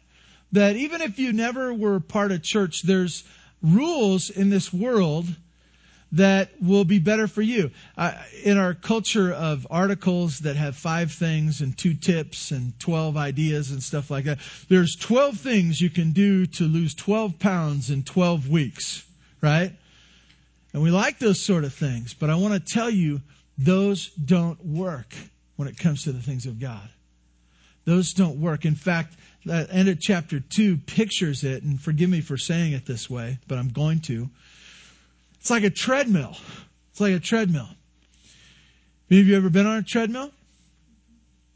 that 0.54 0.78
even 0.78 1.02
if 1.02 1.20
you 1.20 1.32
never 1.32 1.76
were 1.76 2.00
part 2.00 2.32
of 2.32 2.42
church, 2.42 2.82
there's 2.82 3.24
rules 3.62 4.32
in 4.32 4.50
this 4.50 4.74
world 4.74 5.28
that 6.14 6.50
will 6.60 6.86
be 6.86 6.98
better 6.98 7.28
for 7.28 7.44
you. 7.44 7.70
Uh, 7.96 8.14
in 8.44 8.58
our 8.58 8.74
culture 8.74 9.32
of 9.32 9.68
articles 9.70 10.40
that 10.40 10.56
have 10.56 10.76
five 10.76 11.12
things 11.12 11.62
and 11.62 11.78
two 11.78 11.94
tips 11.94 12.50
and 12.50 12.78
12 12.80 13.16
ideas 13.16 13.70
and 13.70 13.84
stuff 13.84 14.10
like 14.10 14.26
that, 14.26 14.40
there's 14.70 14.96
12 14.96 15.40
things 15.40 15.80
you 15.80 15.92
can 15.92 16.14
do 16.14 16.48
to 16.48 16.64
lose 16.64 16.96
12 16.96 17.38
pounds 17.38 17.92
in 17.92 18.02
12 18.02 18.50
weeks, 18.50 19.06
right? 19.40 19.74
And 20.74 20.82
we 20.82 20.92
like 20.92 21.20
those 21.20 21.42
sort 21.42 21.64
of 21.64 21.74
things, 21.74 22.14
but 22.14 22.30
I 22.30 22.36
want 22.36 22.54
to 22.54 22.74
tell 22.74 22.90
you, 22.90 23.22
those 23.58 24.10
don't 24.12 24.64
work 24.66 25.14
when 25.58 25.68
it 25.68 25.78
comes 25.78 26.04
to 26.04 26.12
the 26.12 26.22
things 26.22 26.46
of 26.46 26.60
God. 26.60 26.90
those 27.86 28.14
don't 28.14 28.40
work. 28.40 28.66
In 28.66 28.76
fact, 28.76 29.16
the 29.46 29.68
end 29.72 29.90
of 29.90 30.00
chapter 30.00 30.40
2 30.40 30.78
pictures 30.78 31.44
it, 31.44 31.64
and 31.64 31.82
forgive 31.82 32.10
me 32.10 32.22
for 32.22 32.38
saying 32.38 32.74
it 32.74 32.86
this 32.86 33.10
way, 33.10 33.40
but 33.48 33.58
I'm 33.58 33.70
going 33.70 34.02
to. 34.02 34.30
It's 35.40 35.50
like 35.50 35.64
a 35.64 35.70
treadmill. 35.70 36.38
It's 36.92 37.02
like 37.02 37.14
a 37.14 37.20
treadmill. 37.20 37.68
Have 39.10 39.28
you 39.28 39.36
ever 39.36 39.50
been 39.50 39.66
on 39.66 39.78
a 39.78 39.84
treadmill? 39.84 40.32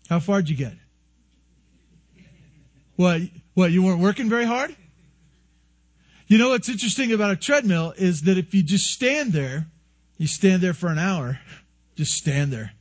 How 0.10 0.19
far 0.19 0.41
did 0.41 0.50
you 0.50 0.57
get? 0.57 0.74
What? 2.95 3.22
What? 3.53 3.72
You 3.72 3.84
weren't 3.84 4.01
working 4.01 4.29
very 4.29 4.45
hard? 4.45 4.75
You 6.27 6.38
know 6.39 6.50
what's 6.50 6.70
interesting 6.70 7.13
about 7.13 7.32
a 7.32 7.36
treadmill 7.36 7.94
is 7.98 8.24
that 8.24 8.38
if 8.38 8.53
you 8.53 8.63
just 8.63 8.91
stand 8.91 9.32
there, 9.32 9.67
you 10.17 10.27
stand 10.27 10.62
there 10.62 10.74
for 10.74 10.88
an 10.88 10.98
hour, 10.98 11.39
just 11.96 12.13
stand 12.13 12.51
there. 12.51 12.72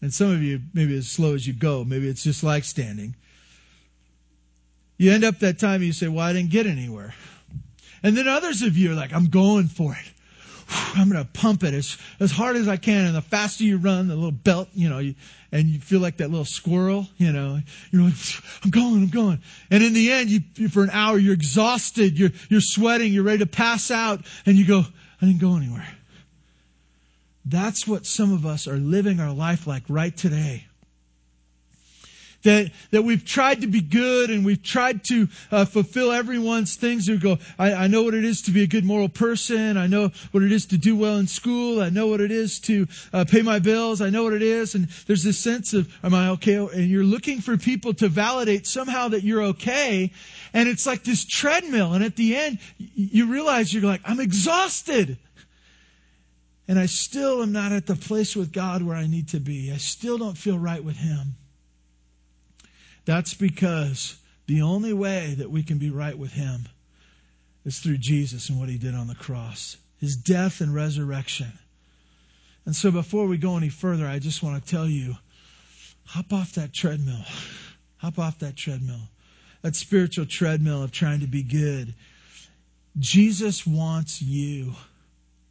And 0.00 0.12
some 0.12 0.30
of 0.30 0.42
you, 0.42 0.60
maybe 0.74 0.96
as 0.96 1.08
slow 1.08 1.34
as 1.34 1.46
you 1.46 1.52
go, 1.52 1.84
maybe 1.84 2.08
it's 2.08 2.22
just 2.22 2.42
like 2.42 2.64
standing. 2.64 3.16
You 4.96 5.12
end 5.12 5.24
up 5.24 5.38
that 5.40 5.58
time 5.58 5.82
you 5.82 5.92
say, 5.92 6.08
well, 6.08 6.24
I 6.24 6.32
didn't 6.32 6.50
get 6.50 6.66
anywhere. 6.66 7.14
And 8.02 8.16
then 8.16 8.28
others 8.28 8.62
of 8.62 8.76
you 8.76 8.92
are 8.92 8.94
like, 8.94 9.12
I'm 9.12 9.28
going 9.28 9.66
for 9.66 9.92
it. 9.92 10.12
I'm 10.68 11.08
going 11.10 11.24
to 11.24 11.30
pump 11.32 11.64
it 11.64 11.74
as, 11.74 11.96
as 12.20 12.30
hard 12.30 12.56
as 12.56 12.68
I 12.68 12.76
can. 12.76 13.06
And 13.06 13.14
the 13.14 13.22
faster 13.22 13.64
you 13.64 13.78
run, 13.78 14.08
the 14.08 14.14
little 14.14 14.30
belt, 14.30 14.68
you 14.74 14.88
know, 14.88 14.98
you, 14.98 15.14
and 15.50 15.66
you 15.66 15.80
feel 15.80 16.00
like 16.00 16.18
that 16.18 16.30
little 16.30 16.44
squirrel, 16.44 17.06
you 17.16 17.32
know, 17.32 17.58
you're 17.90 18.02
like, 18.02 18.14
I'm 18.62 18.70
going, 18.70 19.02
I'm 19.02 19.08
going. 19.08 19.40
And 19.70 19.82
in 19.82 19.94
the 19.94 20.12
end, 20.12 20.30
you, 20.30 20.40
you, 20.56 20.68
for 20.68 20.82
an 20.82 20.90
hour, 20.90 21.18
you're 21.18 21.34
exhausted, 21.34 22.18
you're, 22.18 22.30
you're 22.48 22.60
sweating, 22.60 23.12
you're 23.12 23.24
ready 23.24 23.38
to 23.38 23.46
pass 23.46 23.90
out, 23.90 24.24
and 24.44 24.56
you 24.56 24.66
go, 24.66 24.84
I 25.20 25.26
didn't 25.26 25.40
go 25.40 25.56
anywhere. 25.56 25.88
That's 27.44 27.86
what 27.86 28.04
some 28.04 28.32
of 28.32 28.44
us 28.44 28.68
are 28.68 28.76
living 28.76 29.20
our 29.20 29.32
life 29.32 29.66
like 29.66 29.84
right 29.88 30.14
today 30.14 30.67
that, 32.42 32.70
that 32.90 33.02
we've 33.02 33.24
tried 33.24 33.62
to 33.62 33.66
be 33.66 33.80
good 33.80 34.30
and 34.30 34.44
we've 34.44 34.62
tried 34.62 35.04
to 35.04 35.28
uh, 35.50 35.64
fulfill 35.64 36.12
everyone's 36.12 36.76
things. 36.76 37.08
We 37.08 37.18
go, 37.18 37.38
I, 37.58 37.72
I 37.72 37.86
know 37.88 38.02
what 38.02 38.14
it 38.14 38.24
is 38.24 38.42
to 38.42 38.52
be 38.52 38.62
a 38.62 38.66
good 38.66 38.84
moral 38.84 39.08
person. 39.08 39.76
I 39.76 39.86
know 39.86 40.10
what 40.30 40.42
it 40.42 40.52
is 40.52 40.66
to 40.66 40.78
do 40.78 40.96
well 40.96 41.16
in 41.16 41.26
school. 41.26 41.82
I 41.82 41.88
know 41.88 42.06
what 42.06 42.20
it 42.20 42.30
is 42.30 42.60
to 42.60 42.86
uh, 43.12 43.24
pay 43.24 43.42
my 43.42 43.58
bills. 43.58 44.00
I 44.00 44.10
know 44.10 44.22
what 44.22 44.34
it 44.34 44.42
is. 44.42 44.74
And 44.74 44.88
there's 45.06 45.24
this 45.24 45.38
sense 45.38 45.74
of, 45.74 45.92
am 46.04 46.14
I 46.14 46.30
okay? 46.30 46.56
And 46.56 46.88
you're 46.88 47.04
looking 47.04 47.40
for 47.40 47.56
people 47.56 47.92
to 47.94 48.08
validate 48.08 48.66
somehow 48.66 49.08
that 49.08 49.24
you're 49.24 49.42
okay. 49.42 50.12
And 50.54 50.68
it's 50.68 50.86
like 50.86 51.02
this 51.02 51.24
treadmill. 51.24 51.94
And 51.94 52.04
at 52.04 52.16
the 52.16 52.36
end, 52.36 52.58
you 52.78 53.26
realize 53.26 53.74
you're 53.74 53.82
like, 53.82 54.02
I'm 54.04 54.20
exhausted. 54.20 55.18
And 56.68 56.78
I 56.78 56.86
still 56.86 57.42
am 57.42 57.50
not 57.50 57.72
at 57.72 57.86
the 57.86 57.96
place 57.96 58.36
with 58.36 58.52
God 58.52 58.82
where 58.82 58.96
I 58.96 59.06
need 59.06 59.28
to 59.30 59.40
be. 59.40 59.72
I 59.72 59.78
still 59.78 60.18
don't 60.18 60.36
feel 60.36 60.58
right 60.58 60.84
with 60.84 60.96
Him. 60.96 61.34
That's 63.08 63.32
because 63.32 64.18
the 64.48 64.60
only 64.60 64.92
way 64.92 65.34
that 65.38 65.50
we 65.50 65.62
can 65.62 65.78
be 65.78 65.88
right 65.88 66.18
with 66.18 66.30
Him 66.30 66.68
is 67.64 67.78
through 67.78 67.96
Jesus 67.96 68.50
and 68.50 68.60
what 68.60 68.68
He 68.68 68.76
did 68.76 68.94
on 68.94 69.06
the 69.06 69.14
cross, 69.14 69.78
His 69.96 70.14
death 70.14 70.60
and 70.60 70.74
resurrection. 70.74 71.50
And 72.66 72.76
so 72.76 72.90
before 72.90 73.26
we 73.26 73.38
go 73.38 73.56
any 73.56 73.70
further, 73.70 74.06
I 74.06 74.18
just 74.18 74.42
want 74.42 74.62
to 74.62 74.70
tell 74.70 74.86
you 74.86 75.16
hop 76.04 76.34
off 76.34 76.52
that 76.56 76.74
treadmill. 76.74 77.24
Hop 77.96 78.18
off 78.18 78.40
that 78.40 78.56
treadmill. 78.56 79.08
That 79.62 79.74
spiritual 79.74 80.26
treadmill 80.26 80.82
of 80.82 80.92
trying 80.92 81.20
to 81.20 81.26
be 81.26 81.42
good. 81.42 81.94
Jesus 82.98 83.66
wants 83.66 84.20
you 84.20 84.74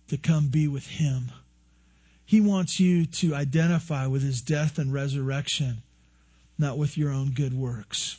to 0.10 0.18
come 0.18 0.50
be 0.50 0.68
with 0.68 0.86
Him. 0.86 1.32
He 2.24 2.40
wants 2.40 2.80
you 2.80 3.08
to 3.08 3.34
identify 3.34 4.06
with 4.06 4.22
His 4.22 4.42
death 4.44 4.78
and 4.78 4.94
resurrection 4.94 5.82
not 6.58 6.78
with 6.78 6.98
your 6.98 7.12
own 7.12 7.32
good 7.32 7.54
works. 7.54 8.18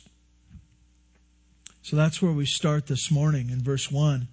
So 1.81 1.95
that's 1.95 2.21
where 2.21 2.31
we 2.31 2.45
start 2.45 2.87
this 2.87 3.09
morning 3.09 3.49
in 3.49 3.61
verse 3.61 3.91
1. 3.91 4.27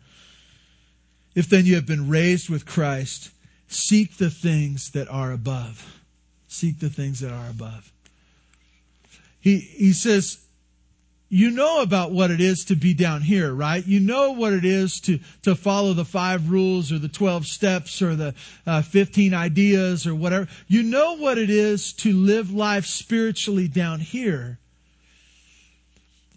If 1.34 1.48
then 1.48 1.66
you 1.66 1.75
have 1.75 1.86
been 1.86 2.08
raised 2.08 2.48
with 2.48 2.66
Christ, 2.66 3.30
seek 3.68 4.16
the 4.16 4.30
things 4.30 4.90
that 4.90 5.08
are 5.08 5.32
above. 5.32 6.00
Seek 6.48 6.78
the 6.78 6.90
things 6.90 7.20
that 7.20 7.32
are 7.32 7.48
above. 7.50 7.92
He, 9.40 9.58
he 9.58 9.92
says, 9.92 10.38
you 11.28 11.50
know 11.50 11.83
about 11.83 12.12
what 12.12 12.30
it 12.30 12.40
is 12.40 12.66
to 12.66 12.76
be 12.76 12.95
down 12.95 13.21
here, 13.21 13.52
right? 13.52 13.85
You 13.85 13.99
know 13.99 14.33
what 14.33 14.52
it 14.52 14.64
is 14.64 15.00
to, 15.00 15.18
to 15.42 15.56
follow 15.56 15.92
the 15.92 16.04
five 16.04 16.50
rules 16.50 16.92
or 16.92 16.99
the 16.99 17.09
12 17.09 17.47
steps 17.47 18.00
or 18.00 18.14
the 18.14 18.35
uh, 18.66 18.83
15 18.83 19.35
ideas 19.35 20.06
or 20.06 20.14
whatever. 20.14 20.47
You 20.68 20.85
know 20.85 21.16
what 21.16 21.38
it 21.38 21.50
is 21.50 21.92
to 21.95 22.12
live 22.12 22.52
life 22.52 22.87
spiritually 22.87 23.66
down 23.66 23.99
here. 23.99 24.59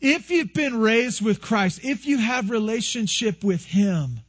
If 0.01 0.31
you've 0.31 0.53
been 0.53 0.79
raised 0.79 1.21
with 1.21 1.41
Christ, 1.41 1.81
if 1.83 2.07
you 2.07 2.17
have 2.17 2.49
relationship 2.49 3.43
with 3.43 3.65
Him, 3.65 4.21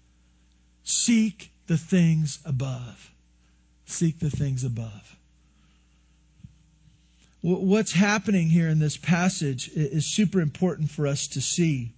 seek 0.84 1.52
the 1.68 1.78
things 1.78 2.38
above. 2.44 3.10
Seek 3.86 4.18
the 4.18 4.30
things 4.30 4.64
above 4.64 5.16
what's 7.42 7.92
happening 7.92 8.48
here 8.48 8.68
in 8.68 8.78
this 8.78 8.96
passage 8.96 9.70
is 9.74 10.14
super 10.14 10.40
important 10.40 10.90
for 10.90 11.06
us 11.06 11.26
to 11.28 11.40
see. 11.40 11.92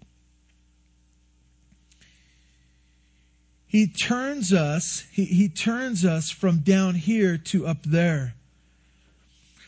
He 3.66 3.86
turns 3.86 4.52
us, 4.52 5.02
he, 5.10 5.24
he 5.24 5.48
turns 5.48 6.04
us 6.04 6.30
from 6.30 6.58
down 6.58 6.94
here 6.94 7.38
to 7.38 7.66
up 7.66 7.82
there. 7.84 8.34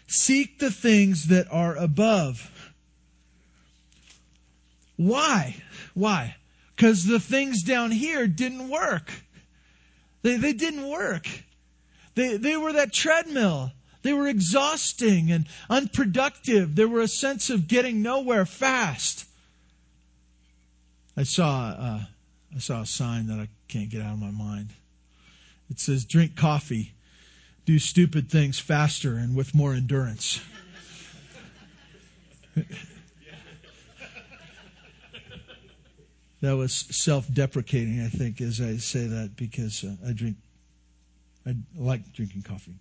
Seek 0.07 0.59
the 0.59 0.71
things 0.71 1.28
that 1.28 1.50
are 1.50 1.75
above. 1.75 2.50
Why? 4.97 5.57
Why? 5.95 6.37
Because 6.76 7.07
the 7.07 7.19
things 7.19 7.62
down 7.62 7.90
here 7.90 8.26
didn't 8.26 8.69
work. 8.69 9.11
They, 10.23 10.37
they 10.37 10.52
didn't 10.52 10.87
work. 10.87 11.26
They, 12.14 12.37
they 12.37 12.57
were 12.57 12.75
that 12.75 12.93
treadmill. 12.93 13.73
They 14.05 14.13
were 14.13 14.29
exhausting 14.29 15.33
and 15.33 15.47
unproductive. 15.71 16.77
There 16.77 16.87
were 16.87 17.01
a 17.01 17.09
sense 17.09 17.49
of 17.49 17.67
getting 17.67 18.03
nowhere 18.03 18.45
fast. 18.45 19.25
I 21.17 21.23
saw, 21.23 21.69
uh, 21.71 22.01
I 22.55 22.59
saw 22.59 22.83
a 22.83 22.87
sign 22.87 23.29
that 23.29 23.41
I 23.41 23.49
can't 23.67 23.89
get 23.89 24.03
out 24.03 24.13
of 24.13 24.21
my 24.21 24.31
mind. 24.31 24.69
It 25.71 25.81
says, 25.81 26.05
drink 26.05 26.37
coffee, 26.37 26.93
do 27.65 27.79
stupid 27.79 28.31
things 28.31 28.59
faster 28.61 29.15
and 29.15 29.35
with 29.35 29.55
more 29.55 29.73
endurance. 29.73 30.39
that 36.43 36.53
was 36.53 36.75
self 36.75 37.27
deprecating, 37.33 38.03
I 38.03 38.09
think, 38.09 38.43
as 38.43 38.61
I 38.61 38.77
say 38.77 39.07
that 39.07 39.35
because 39.35 39.83
uh, 39.83 39.95
I 40.07 40.13
drink, 40.13 40.37
I 41.47 41.57
like 41.75 42.13
drinking 42.13 42.43
coffee. 42.43 42.75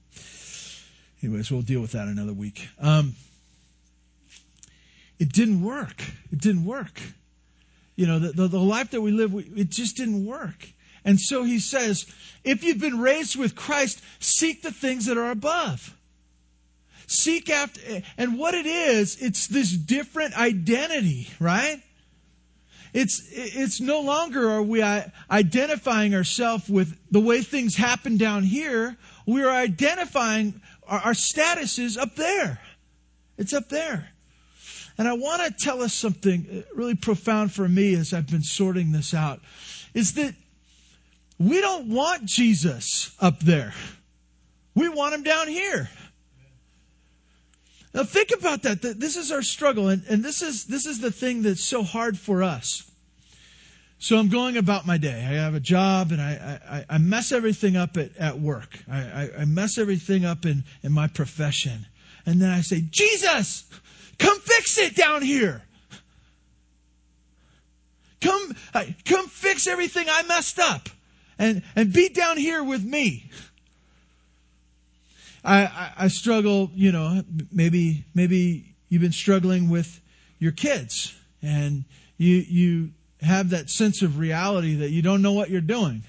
Anyways, 1.24 1.51
we'll 1.51 1.62
deal 1.62 1.80
with 1.80 1.94
that 1.94 2.08
another 2.08 2.34
week. 2.34 2.68
Um, 2.80 3.15
it 5.20 5.32
didn't 5.32 5.63
work. 5.63 6.03
It 6.32 6.42
didn't 6.42 6.65
work. 6.65 7.01
You 7.96 8.08
know, 8.08 8.20
the, 8.20 8.32
the, 8.34 8.48
the 8.50 8.60
life 8.60 8.92
that 8.92 9.01
we 9.01 9.12
live, 9.12 9.34
it 9.34 9.70
just 9.70 9.96
didn't 9.96 10.25
work. 10.25 10.68
And 11.06 11.20
so 11.20 11.44
he 11.44 11.60
says, 11.60 12.06
if 12.44 12.63
you've 12.63 12.80
been 12.80 13.00
raised 13.00 13.38
with 13.38 13.56
Christ, 13.56 14.01
seek 14.20 14.63
the 14.63 14.72
things 14.72 15.06
that 15.06 15.18
are 15.18 15.32
above. 15.32 15.96
Seek 17.08 17.50
after, 17.50 17.80
and 18.18 18.38
what 18.38 18.53
it 18.53 18.65
is, 18.65 19.18
it's 19.22 19.48
this 19.48 19.72
different 19.72 20.38
identity, 20.38 21.30
right? 21.39 21.82
It's, 22.94 23.22
it's 23.32 23.80
no 23.82 24.01
longer 24.01 24.50
are 24.50 24.62
we 24.62 24.82
identifying 24.82 26.15
ourselves 26.15 26.70
with 26.70 26.98
the 27.12 27.20
way 27.20 27.42
things 27.42 27.75
happen 27.75 28.18
down 28.18 28.44
here. 28.44 28.98
We 29.25 29.44
are 29.44 29.51
identifying 29.51 30.62
our, 30.87 30.99
our 30.99 31.13
status 31.13 31.79
is 31.79 31.97
up 31.97 32.15
there. 32.15 32.59
It's 33.37 33.53
up 33.53 33.69
there. 33.69 34.09
And 34.97 35.07
I 35.07 35.13
want 35.13 35.41
to 35.41 35.63
tell 35.63 35.81
us 35.81 35.93
something 35.93 36.45
uh, 36.49 36.75
really 36.75 36.95
profound 36.95 37.51
for 37.51 37.67
me 37.67 37.95
as 37.95 38.13
I've 38.13 38.29
been 38.29 38.43
sorting 38.43 38.91
this 38.91 39.13
out 39.13 39.39
is 39.93 40.13
that 40.13 40.35
we 41.39 41.61
don't 41.61 41.87
want 41.87 42.25
Jesus 42.25 43.15
up 43.19 43.39
there. 43.39 43.73
We 44.75 44.89
want 44.89 45.13
him 45.13 45.23
down 45.23 45.47
here. 45.47 45.89
Now 47.93 48.03
think 48.03 48.31
about 48.31 48.63
that. 48.63 48.81
This 48.81 49.17
is 49.17 49.31
our 49.31 49.43
struggle, 49.43 49.89
and, 49.89 50.03
and 50.09 50.23
this 50.23 50.41
is 50.41 50.65
this 50.65 50.87
is 50.87 50.99
the 50.99 51.11
thing 51.11 51.43
that's 51.43 51.63
so 51.63 51.83
hard 51.83 52.17
for 52.17 52.41
us. 52.41 52.89
So 54.03 54.17
I'm 54.17 54.27
going 54.27 54.57
about 54.57 54.86
my 54.86 54.98
day. 54.98 55.13
I 55.13 55.36
have 55.36 55.55
a 55.55 55.62
job 55.62 56.12
and 56.12 56.22
I, 56.22 56.60
I, 56.69 56.95
I 56.95 56.98
mess 56.98 57.31
everything 57.31 57.77
up 57.77 57.95
at, 57.95 58.10
at 58.17 58.38
work. 58.38 58.77
I, 58.91 59.29
I, 59.39 59.45
mess 59.45 59.77
everything 59.77 60.25
up 60.25 60.45
in, 60.45 60.65
in 60.83 60.91
my 60.91 61.07
profession. 61.07 61.86
And 62.25 62.41
then 62.41 62.50
I 62.50 62.60
say, 62.60 62.81
Jesus, 62.81 63.63
come 64.19 64.38
fix 64.41 64.77
it 64.77 64.98
down 64.98 65.22
here. 65.22 65.62
Come, 68.19 68.53
come 69.05 69.27
fix 69.27 69.67
everything 69.67 70.07
I 70.10 70.24
messed 70.24 70.60
up 70.60 70.89
and, 71.39 71.63
and 71.74 71.93
be 71.93 72.10
down 72.10 72.36
here 72.36 72.62
with 72.62 72.83
me. 72.83 73.31
I, 75.45 75.63
I, 75.63 75.91
I 75.98 76.07
struggle, 76.10 76.69
you 76.75 76.91
know, 76.91 77.24
maybe, 77.53 78.03
maybe 78.13 78.75
you've 78.89 79.01
been 79.01 79.13
struggling 79.13 79.69
with 79.69 80.01
your 80.39 80.51
kids 80.51 81.15
and 81.41 81.86
you, 82.17 82.36
you 82.36 82.89
have 83.24 83.50
that 83.50 83.70
sense 83.70 84.01
of 84.01 84.20
reality 84.20 84.75
that 84.75 84.89
you 84.89 85.01
don't 85.01 85.22
know 85.22 85.34
what 85.34 85.50
you're 85.50 85.62
doing. 85.62 86.03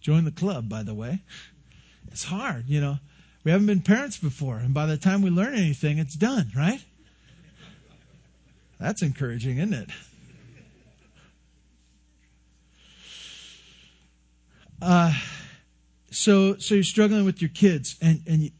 Join 0.00 0.24
the 0.24 0.30
club, 0.30 0.68
by 0.68 0.82
the 0.82 0.94
way. 0.94 1.20
It's 2.12 2.24
hard, 2.24 2.64
you 2.68 2.80
know. 2.80 2.98
We 3.44 3.50
haven't 3.50 3.66
been 3.66 3.80
parents 3.80 4.16
before, 4.18 4.56
and 4.56 4.74
by 4.74 4.86
the 4.86 4.96
time 4.96 5.22
we 5.22 5.30
learn 5.30 5.54
anything, 5.54 5.98
it's 5.98 6.14
done, 6.14 6.50
right? 6.56 6.82
That's 8.80 9.02
encouraging, 9.02 9.58
isn't 9.58 9.74
it? 9.74 9.90
Uh, 14.82 15.12
so, 16.10 16.56
so 16.56 16.74
you're 16.74 16.84
struggling 16.84 17.24
with 17.24 17.40
your 17.40 17.48
kids, 17.50 17.96
and 18.02 18.22
and 18.26 18.50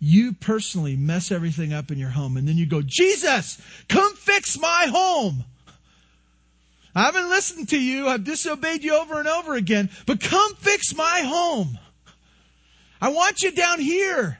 you 0.00 0.32
personally 0.32 0.96
mess 0.96 1.30
everything 1.30 1.72
up 1.72 1.90
in 1.90 1.98
your 1.98 2.08
home, 2.08 2.36
and 2.36 2.48
then 2.48 2.56
you 2.56 2.66
go, 2.66 2.82
Jesus, 2.82 3.60
come 3.88 4.14
fix 4.14 4.58
my 4.58 4.86
home. 4.90 5.44
I 6.94 7.02
haven't 7.02 7.30
listened 7.30 7.68
to 7.70 7.80
you. 7.80 8.08
I've 8.08 8.24
disobeyed 8.24 8.82
you 8.82 8.96
over 8.96 9.18
and 9.18 9.28
over 9.28 9.54
again, 9.54 9.90
but 10.06 10.20
come 10.20 10.54
fix 10.56 10.94
my 10.94 11.20
home. 11.20 11.78
I 13.00 13.10
want 13.10 13.42
you 13.42 13.52
down 13.52 13.80
here. 13.80 14.38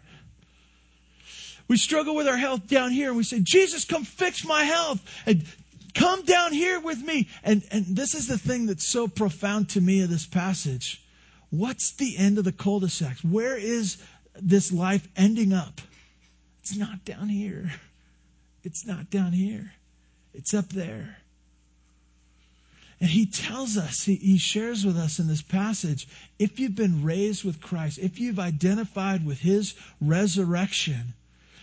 We 1.69 1.77
struggle 1.77 2.17
with 2.17 2.27
our 2.27 2.37
health 2.37 2.67
down 2.67 2.91
here 2.91 3.09
and 3.09 3.17
we 3.17 3.23
say, 3.23 3.41
Jesus, 3.41 3.85
come 3.85 4.05
fix 4.05 4.45
my 4.45 4.65
health 4.65 5.01
and 5.25 5.45
come 5.95 6.25
down 6.25 6.53
here 6.53 6.81
with 6.81 7.01
me. 7.01 7.29
And, 7.45 7.63
and 7.71 7.87
this 7.87 8.15
is 8.15 8.27
the 8.27 8.39
thing 8.39 8.67
that's 8.67 8.89
so 8.89 9.07
profound 9.07 9.69
to 9.71 9.81
me 9.81 10.03
of 10.03 10.11
this 10.11 10.27
passage. 10.27 11.01
What's 11.51 11.95
the 11.95 12.17
end 12.17 12.39
of 12.39 12.45
the 12.45 12.53
cul-de-sac? 12.53 13.19
Where 13.19 13.57
is 13.57 13.99
this 14.35 14.73
life 14.73 15.07
ending 15.17 15.53
up? 15.53 15.81
It's 16.61 16.77
not 16.77 17.05
down 17.05 17.29
here. 17.29 17.73
It's 18.65 18.85
not 18.85 19.09
down 19.11 19.33
here. 19.33 19.73
It's 20.35 20.55
up 20.55 20.69
there. 20.71 21.17
And 23.01 23.09
he 23.09 23.27
tells 23.27 23.77
us, 23.77 24.05
he, 24.05 24.17
he, 24.17 24.37
shares 24.37 24.85
with 24.85 24.97
us 24.99 25.19
in 25.19 25.27
this 25.27 25.41
passage, 25.41 26.07
if 26.39 26.61
you've 26.61 26.75
been 26.75 27.03
raised 27.03 27.45
with 27.45 27.63
Christ, 27.63 27.99
if 27.99 28.21
you've 28.21 28.39
identified 28.39 29.25
with 29.25 29.39
his 29.39 29.75
resurrection, 30.03 31.15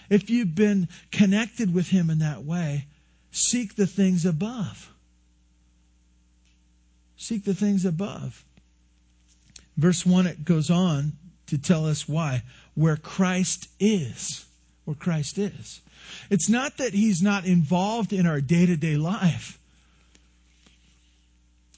if 0.10 0.30
you've 0.30 0.56
been 0.56 0.88
connected 1.12 1.74
with 1.74 1.88
Him 1.88 2.10
in 2.10 2.20
that 2.20 2.44
way, 2.44 2.86
seek 3.32 3.76
the 3.76 3.88
things 3.88 4.26
above. 4.26 4.92
Seek 7.18 7.44
the 7.44 7.54
things 7.54 7.86
above. 7.86 8.44
Verse 9.76 10.06
1, 10.06 10.28
it 10.28 10.46
goes 10.46 10.70
on 10.70 11.14
to 11.48 11.58
tell 11.58 11.88
us 11.88 12.08
why. 12.08 12.44
Where 12.76 12.98
Christ 12.98 13.68
is. 13.80 14.46
Where 14.86 14.96
Christ 14.96 15.38
is. 15.38 15.82
It's 16.30 16.50
not 16.50 16.78
that 16.78 16.94
He's 16.94 17.22
not 17.22 17.46
involved 17.46 18.14
in 18.14 18.26
our 18.26 18.40
day 18.40 18.66
to 18.66 18.78
day 18.78 18.96
life. 18.96 19.60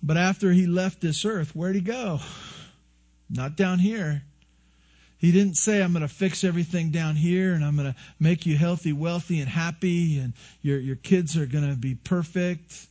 But 0.01 0.17
after 0.17 0.51
He 0.51 0.65
left 0.65 1.01
this 1.01 1.25
earth, 1.25 1.55
where'd 1.55 1.75
He 1.75 1.81
go? 1.81 2.19
Not 3.29 3.55
down 3.55 3.79
here. 3.79 4.23
He 5.19 5.33
didn't 5.33 5.55
say, 5.55 5.83
I'm 5.83 5.91
going 5.91 6.01
to 6.01 6.07
fix 6.07 6.45
everything 6.45 6.91
down 6.91 7.15
here 7.17 7.53
and 7.53 7.63
I'm 7.63 7.75
going 7.75 7.91
to 7.91 7.99
make 8.21 8.45
you 8.45 8.55
healthy, 8.55 8.93
wealthy, 8.93 9.41
and 9.41 9.49
happy 9.49 10.17
and 10.17 10.33
your, 10.61 10.79
your 10.79 10.95
kids 10.95 11.35
are 11.37 11.45
going 11.45 11.69
to 11.69 11.75
be 11.75 11.95
perfect. 11.95 12.87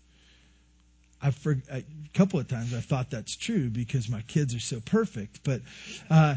I've 1.23 1.35
for, 1.35 1.57
a 1.73 1.83
couple 2.13 2.39
of 2.39 2.47
times 2.47 2.75
I 2.75 2.81
thought 2.81 3.11
that's 3.11 3.35
true 3.35 3.71
because 3.71 4.11
my 4.11 4.21
kids 4.23 4.55
are 4.55 4.61
so 4.61 4.79
perfect. 4.81 5.41
But 5.43 5.63
uh, 6.11 6.37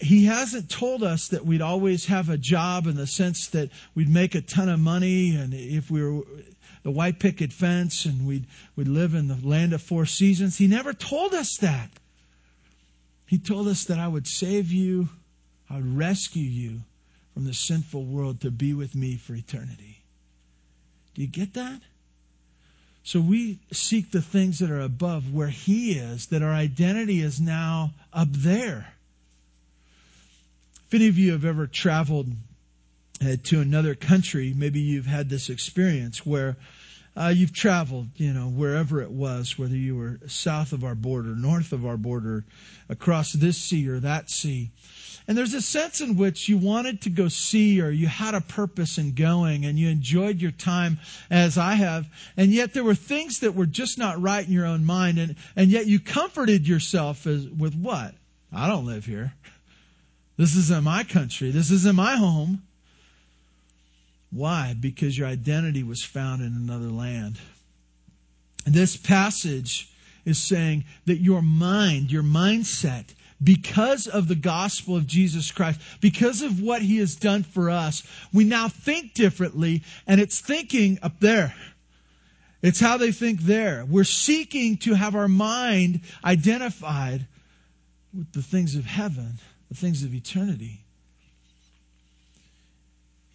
he 0.00 0.24
hasn't 0.24 0.70
told 0.70 1.02
us 1.02 1.28
that 1.28 1.44
we'd 1.44 1.62
always 1.62 2.06
have 2.06 2.30
a 2.30 2.38
job 2.38 2.86
in 2.86 2.96
the 2.96 3.06
sense 3.06 3.48
that 3.48 3.68
we'd 3.94 4.08
make 4.08 4.34
a 4.34 4.40
ton 4.40 4.70
of 4.70 4.80
money 4.80 5.36
and 5.36 5.52
if 5.52 5.90
we 5.90 6.02
were 6.02 6.22
the 6.86 6.92
white 6.92 7.18
picket 7.18 7.52
fence 7.52 8.04
and 8.04 8.28
we'd, 8.28 8.44
we'd 8.76 8.86
live 8.86 9.16
in 9.16 9.26
the 9.26 9.38
land 9.42 9.72
of 9.72 9.82
four 9.82 10.06
seasons. 10.06 10.56
He 10.56 10.68
never 10.68 10.92
told 10.92 11.34
us 11.34 11.56
that. 11.56 11.90
He 13.26 13.38
told 13.38 13.66
us 13.66 13.86
that 13.86 13.98
I 13.98 14.06
would 14.06 14.28
save 14.28 14.70
you 14.70 15.08
I 15.68 15.74
would 15.74 15.96
rescue 15.96 16.44
you 16.44 16.82
from 17.34 17.44
the 17.44 17.54
sinful 17.54 18.04
world 18.04 18.42
to 18.42 18.52
be 18.52 18.72
with 18.72 18.94
me 18.94 19.16
for 19.16 19.34
eternity. 19.34 19.98
Do 21.14 21.22
you 21.22 21.26
get 21.26 21.54
that? 21.54 21.80
So 23.02 23.20
we 23.20 23.58
seek 23.72 24.12
the 24.12 24.22
things 24.22 24.60
that 24.60 24.70
are 24.70 24.80
above 24.80 25.34
where 25.34 25.48
He 25.48 25.94
is, 25.94 26.26
that 26.26 26.42
our 26.42 26.52
identity 26.52 27.20
is 27.20 27.40
now 27.40 27.94
up 28.12 28.28
there. 28.30 28.94
If 30.86 30.94
any 30.94 31.08
of 31.08 31.18
you 31.18 31.32
have 31.32 31.44
ever 31.44 31.66
traveled 31.66 32.28
uh, 33.20 33.34
to 33.42 33.60
another 33.60 33.96
country, 33.96 34.54
maybe 34.56 34.78
you've 34.78 35.06
had 35.06 35.28
this 35.28 35.50
experience 35.50 36.24
where 36.24 36.56
uh, 37.16 37.32
you've 37.34 37.52
traveled, 37.52 38.08
you 38.16 38.32
know, 38.32 38.48
wherever 38.48 39.00
it 39.00 39.10
was, 39.10 39.58
whether 39.58 39.74
you 39.74 39.96
were 39.96 40.20
south 40.26 40.72
of 40.72 40.84
our 40.84 40.94
border, 40.94 41.34
north 41.34 41.72
of 41.72 41.86
our 41.86 41.96
border, 41.96 42.44
across 42.88 43.32
this 43.32 43.56
sea 43.56 43.88
or 43.88 44.00
that 44.00 44.30
sea. 44.30 44.70
And 45.28 45.36
there's 45.36 45.54
a 45.54 45.62
sense 45.62 46.00
in 46.00 46.16
which 46.16 46.48
you 46.48 46.56
wanted 46.56 47.02
to 47.02 47.10
go 47.10 47.28
see 47.28 47.80
or 47.80 47.90
you 47.90 48.06
had 48.06 48.34
a 48.34 48.40
purpose 48.40 48.98
in 48.98 49.12
going 49.12 49.64
and 49.64 49.78
you 49.78 49.88
enjoyed 49.88 50.40
your 50.40 50.52
time 50.52 50.98
as 51.30 51.58
I 51.58 51.74
have. 51.74 52.06
And 52.36 52.52
yet 52.52 52.74
there 52.74 52.84
were 52.84 52.94
things 52.94 53.40
that 53.40 53.54
were 53.54 53.66
just 53.66 53.98
not 53.98 54.20
right 54.20 54.46
in 54.46 54.52
your 54.52 54.66
own 54.66 54.84
mind. 54.84 55.18
And, 55.18 55.34
and 55.56 55.70
yet 55.70 55.86
you 55.86 55.98
comforted 55.98 56.68
yourself 56.68 57.26
as, 57.26 57.48
with 57.48 57.74
what? 57.74 58.14
I 58.52 58.68
don't 58.68 58.86
live 58.86 59.04
here. 59.04 59.32
This 60.36 60.54
isn't 60.54 60.84
my 60.84 61.02
country. 61.02 61.50
This 61.50 61.70
isn't 61.70 61.96
my 61.96 62.16
home. 62.16 62.62
Why? 64.36 64.74
Because 64.78 65.16
your 65.16 65.28
identity 65.28 65.82
was 65.82 66.04
found 66.04 66.42
in 66.42 66.52
another 66.52 66.90
land. 66.90 67.38
And 68.66 68.74
this 68.74 68.96
passage 68.96 69.90
is 70.24 70.38
saying 70.38 70.84
that 71.06 71.18
your 71.18 71.40
mind, 71.40 72.10
your 72.10 72.22
mindset, 72.22 73.06
because 73.42 74.06
of 74.06 74.28
the 74.28 74.34
gospel 74.34 74.96
of 74.96 75.06
Jesus 75.06 75.50
Christ, 75.50 75.80
because 76.00 76.42
of 76.42 76.60
what 76.60 76.82
he 76.82 76.98
has 76.98 77.16
done 77.16 77.42
for 77.42 77.70
us, 77.70 78.02
we 78.32 78.44
now 78.44 78.68
think 78.68 79.14
differently, 79.14 79.82
and 80.06 80.20
it's 80.20 80.40
thinking 80.40 80.98
up 81.02 81.20
there. 81.20 81.54
It's 82.62 82.80
how 82.80 82.96
they 82.96 83.12
think 83.12 83.42
there. 83.42 83.84
We're 83.84 84.04
seeking 84.04 84.78
to 84.78 84.94
have 84.94 85.14
our 85.14 85.28
mind 85.28 86.00
identified 86.24 87.26
with 88.12 88.32
the 88.32 88.42
things 88.42 88.74
of 88.74 88.84
heaven, 88.84 89.38
the 89.68 89.76
things 89.76 90.02
of 90.02 90.14
eternity. 90.14 90.85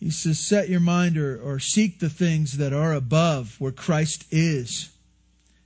He 0.01 0.09
says, 0.09 0.39
set 0.39 0.67
your 0.67 0.79
mind 0.79 1.15
or, 1.15 1.39
or 1.39 1.59
seek 1.59 1.99
the 1.99 2.09
things 2.09 2.57
that 2.57 2.73
are 2.73 2.93
above 2.93 3.55
where 3.59 3.71
Christ 3.71 4.25
is 4.31 4.89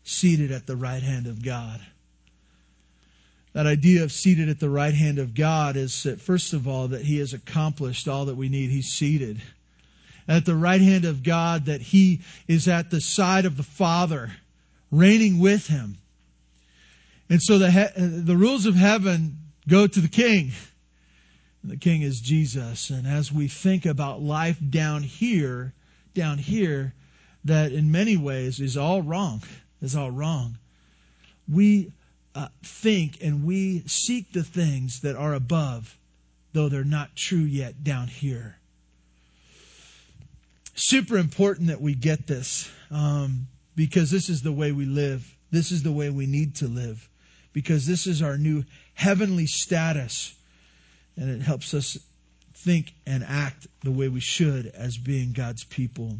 seated 0.04 0.52
at 0.52 0.68
the 0.68 0.76
right 0.76 1.02
hand 1.02 1.26
of 1.26 1.44
God. 1.44 1.80
That 3.54 3.66
idea 3.66 4.04
of 4.04 4.12
seated 4.12 4.50
at 4.50 4.60
the 4.60 4.70
right 4.70 4.94
hand 4.94 5.20
of 5.20 5.34
God 5.34 5.78
is 5.78 6.04
that, 6.04 6.20
first 6.20 6.52
of 6.52 6.68
all, 6.68 6.90
that 6.90 7.04
He 7.04 7.20
has 7.20 7.32
accomplished 7.32 8.10
all 8.10 8.26
that 8.26 8.36
we 8.36 8.50
need. 8.50 8.70
He's 8.70 8.90
seated. 8.92 9.42
At 10.28 10.46
the 10.46 10.56
right 10.56 10.82
hand 10.82 11.06
of 11.06 11.24
God, 11.24 11.68
that 11.68 11.80
He 11.80 12.20
is 12.50 12.68
at 12.68 12.92
the 12.92 13.00
side 13.00 13.46
of 13.46 13.56
the 13.56 13.64
Father, 13.64 14.34
reigning 14.92 15.40
with 15.40 15.68
Him. 15.68 15.98
And 17.30 17.42
so 17.42 17.58
the, 17.58 17.72
he- 17.72 18.02
the 18.02 18.36
rules 18.36 18.66
of 18.66 18.76
heaven 18.76 19.38
go 19.66 19.88
to 19.88 20.02
the 20.02 20.10
King. 20.10 20.52
The 21.68 21.78
King 21.78 22.04
is 22.04 22.22
Jesus. 22.22 22.90
And 22.90 23.08
as 23.08 23.32
we 23.32 23.48
think 23.48 23.86
about 23.86 24.22
life 24.22 24.58
down 24.70 25.04
here, 25.04 25.74
down 26.14 26.38
here, 26.38 26.94
that 27.44 27.72
in 27.72 27.92
many 27.92 28.18
ways 28.18 28.60
is 28.60 28.78
all 28.78 29.02
wrong, 29.02 29.42
is 29.82 29.96
all 29.96 30.12
wrong. 30.12 30.58
We 31.52 31.92
uh, 32.36 32.50
think 32.64 33.18
and 33.22 33.46
we 33.46 33.84
seek 33.88 34.32
the 34.32 34.44
things 34.44 35.02
that 35.02 35.16
are 35.16 35.34
above, 35.34 35.98
though 36.54 36.70
they're 36.70 36.84
not 36.84 37.16
true 37.16 37.40
yet 37.40 37.84
down 37.84 38.08
here. 38.08 38.58
Super 40.76 41.18
important 41.18 41.68
that 41.68 41.82
we 41.82 41.96
get 41.96 42.28
this 42.28 42.70
um, 42.92 43.48
because 43.76 44.12
this 44.12 44.30
is 44.30 44.42
the 44.42 44.52
way 44.52 44.72
we 44.72 44.86
live. 44.86 45.36
This 45.52 45.72
is 45.72 45.84
the 45.84 45.92
way 45.92 46.10
we 46.10 46.26
need 46.26 46.56
to 46.56 46.68
live 46.68 47.10
because 47.54 47.88
this 47.88 48.06
is 48.06 48.22
our 48.22 48.38
new 48.38 48.66
heavenly 48.94 49.48
status 49.48 50.36
and 51.18 51.30
it 51.30 51.42
helps 51.42 51.74
us 51.74 51.98
think 52.54 52.94
and 53.06 53.24
act 53.24 53.68
the 53.84 53.92
way 53.92 54.08
we 54.10 54.20
should 54.20 54.68
as 54.68 54.98
being 54.98 55.34
God's 55.34 55.64
people. 55.64 56.18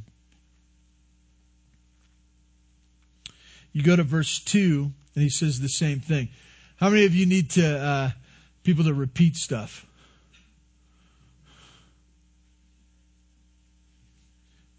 You 3.74 3.84
go 3.84 3.96
to 3.96 4.04
verse 4.04 4.40
2 4.40 4.92
and 5.16 5.24
he 5.24 5.30
says 5.30 5.60
the 5.60 5.70
same 5.70 6.00
thing. 6.00 6.30
How 6.78 6.90
many 6.90 7.06
of 7.06 7.16
you 7.16 7.26
need 7.26 7.52
to 7.52 7.78
uh, 7.78 8.12
people 8.64 8.86
to 8.86 8.94
repeat 8.94 9.36
stuff? 9.36 9.86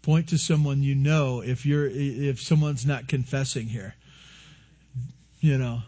Point 0.03 0.29
to 0.29 0.37
someone 0.37 0.83
you 0.83 0.95
know 0.95 1.41
if 1.41 1.65
you're 1.65 1.85
if 1.85 2.41
someone's 2.41 2.85
not 2.85 3.07
confessing 3.07 3.67
here. 3.67 3.93
You 5.41 5.57
know. 5.57 5.81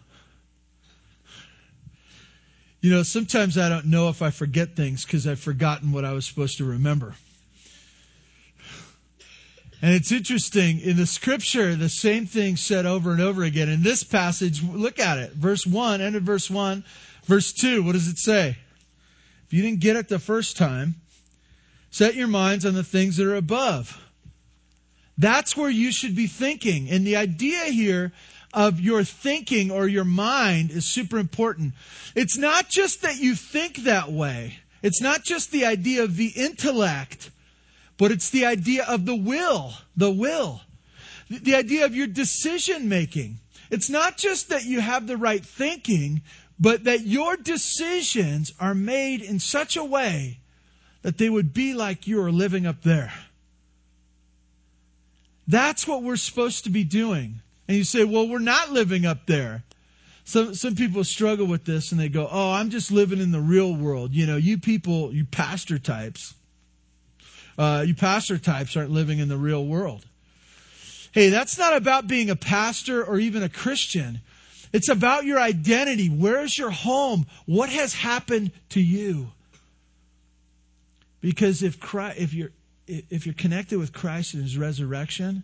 You 2.82 2.92
know, 2.92 3.04
sometimes 3.04 3.58
I 3.58 3.68
don't 3.68 3.88
know 3.88 4.08
if 4.08 4.22
I 4.22 4.30
forget 4.30 4.76
things 4.76 5.04
because 5.04 5.28
I've 5.28 5.39
forgotten 5.39 5.92
what 5.92 6.06
I 6.06 6.13
was 6.13 6.26
supposed 6.26 6.58
to 6.60 6.65
remember. 6.65 7.15
And 9.82 9.94
it's 9.94 10.12
interesting 10.12 10.80
in 10.82 10.98
the 10.98 11.06
scripture, 11.06 11.76
the 11.76 11.89
same 11.89 12.26
thing 12.26 12.58
said 12.58 12.86
over 12.86 13.12
and 13.12 13.22
over 13.22 13.44
again. 13.44 13.70
In 13.70 13.82
this 13.82 14.04
passage, 14.04 14.62
look 14.62 15.00
at 15.00 15.18
it. 15.18 15.32
Verse 15.34 15.65
1, 15.65 16.02
end 16.02 16.15
of 16.15 16.24
verse 16.24 16.50
1. 16.50 16.84
Verse 17.26 17.54
2, 17.54 17.84
what 17.84 17.94
does 17.94 18.08
it 18.08 18.18
say? 18.18 18.58
If 19.46 19.54
you 19.54 19.62
didn't 19.62 19.80
get 19.80 19.96
it 19.96 20.10
the 20.10 20.20
first 20.20 20.58
time, 20.58 20.96
set 21.92 22.15
your 22.15 22.28
minds 22.28 22.65
on 22.65 22.74
the 22.74 22.84
things 22.84 23.18
that 23.18 23.28
are 23.28 23.36
above. 23.36 24.02
That's 25.18 25.56
where 25.56 25.70
you 25.70 25.92
should 25.92 26.15
be 26.15 26.28
thinking. 26.28 26.89
And 26.89 27.06
the 27.06 27.18
idea 27.18 27.65
here 27.65 28.13
of 28.53 28.79
your 28.79 29.03
thinking 29.03 29.71
or 29.71 29.88
your 29.88 30.05
mind 30.05 30.71
is 30.71 30.85
super 30.85 31.17
important. 31.17 31.73
It's 32.15 32.38
not 32.38 32.69
just 32.69 33.01
that 33.03 33.17
you 33.17 33.35
think 33.35 33.77
that 33.83 34.12
way. 34.12 34.59
It's 34.81 35.01
not 35.01 35.23
just 35.23 35.51
the 35.51 35.65
idea 35.65 36.03
of 36.03 36.15
the 36.15 36.27
intellect, 36.27 37.31
but 37.97 38.12
it's 38.12 38.29
the 38.29 38.45
idea 38.45 38.85
of 38.85 39.05
the 39.05 39.15
will, 39.15 39.73
the 39.95 40.12
will. 40.12 40.62
The 41.29 41.55
idea 41.55 41.85
of 41.85 41.95
your 41.95 42.07
decision 42.07 42.89
making. 42.89 43.38
It's 43.69 43.89
not 43.89 44.17
just 44.17 44.49
that 44.49 44.65
you 44.65 44.79
have 44.79 45.05
the 45.05 45.17
right 45.17 45.45
thinking, 45.45 46.23
but 46.59 46.85
that 46.85 47.01
your 47.01 47.38
decisions 47.38 48.51
are 48.59 48.73
made 48.73 49.21
in 49.21 49.39
such 49.39 49.77
a 49.77 49.83
way 49.83 50.39
that 51.03 51.17
they 51.17 51.29
would 51.29 51.53
be 51.53 51.73
like 51.73 52.07
you 52.07 52.21
are 52.21 52.31
living 52.31 52.65
up 52.65 52.81
there. 52.81 53.13
That's 55.47 55.88
what 55.88 56.03
we're 56.03 56.15
supposed 56.15 56.65
to 56.65 56.69
be 56.69 56.83
doing. 56.83 57.41
And 57.69 57.77
you 57.77 57.84
say, 57.84 58.03
well, 58.03 58.27
we're 58.27 58.39
not 58.39 58.71
living 58.71 59.05
up 59.05 59.27
there. 59.27 59.63
Some, 60.23 60.55
some 60.55 60.75
people 60.75 61.03
struggle 61.03 61.45
with 61.45 61.65
this 61.65 61.91
and 61.91 62.01
they 62.01 62.10
go, 62.10 62.27
oh, 62.29 62.51
I'm 62.51 62.71
just 62.71 62.91
living 62.91 63.19
in 63.19 63.29
the 63.32 63.39
real 63.39 63.75
world. 63.75 64.12
You 64.12 64.25
know, 64.25 64.38
you 64.38 64.58
people, 64.58 65.13
you 65.13 65.23
pastor 65.23 65.77
types, 65.77 66.34
uh, 67.60 67.84
you 67.86 67.93
pastor 67.93 68.39
types 68.39 68.75
aren't 68.75 68.89
living 68.89 69.19
in 69.19 69.29
the 69.29 69.38
real 69.38 69.63
world. 69.63 70.03
Hey, 71.12 71.29
that's 71.29 71.60
not 71.60 71.77
about 71.77 72.08
being 72.08 72.32
a 72.32 72.36
pastor 72.36 73.05
or 73.05 73.19
even 73.19 73.43
a 73.43 73.49
Christian. 73.49 74.19
It's 74.73 74.89
about 74.89 75.25
your 75.25 75.39
identity. 75.39 76.08
Where's 76.08 76.58
your 76.58 76.71
home? 76.71 77.27
What 77.45 77.69
has 77.69 77.93
happened 77.93 78.51
to 78.69 78.82
you? 78.82 79.27
Because 81.21 81.62
if 81.62 81.79
Christ, 81.79 82.17
if 82.19 82.34
you're 82.34 82.51
if 82.88 83.27
you're 83.27 83.36
connected 83.36 83.77
with 83.77 83.93
Christ 83.93 84.34
and 84.34 84.41
His 84.41 84.58
resurrection, 84.58 85.43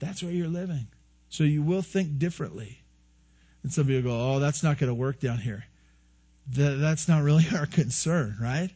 that's 0.00 0.22
where 0.22 0.32
you're 0.32 0.48
living. 0.48 0.86
So 1.30 1.44
you 1.44 1.62
will 1.62 1.82
think 1.82 2.18
differently. 2.18 2.78
And 3.62 3.72
some 3.72 3.86
people 3.86 4.10
go, 4.10 4.34
"Oh, 4.34 4.38
that's 4.38 4.62
not 4.62 4.78
going 4.78 4.88
to 4.88 4.94
work 4.94 5.20
down 5.20 5.38
here." 5.38 5.64
That, 6.52 6.78
that's 6.80 7.08
not 7.08 7.22
really 7.22 7.46
our 7.54 7.66
concern, 7.66 8.36
right? 8.40 8.70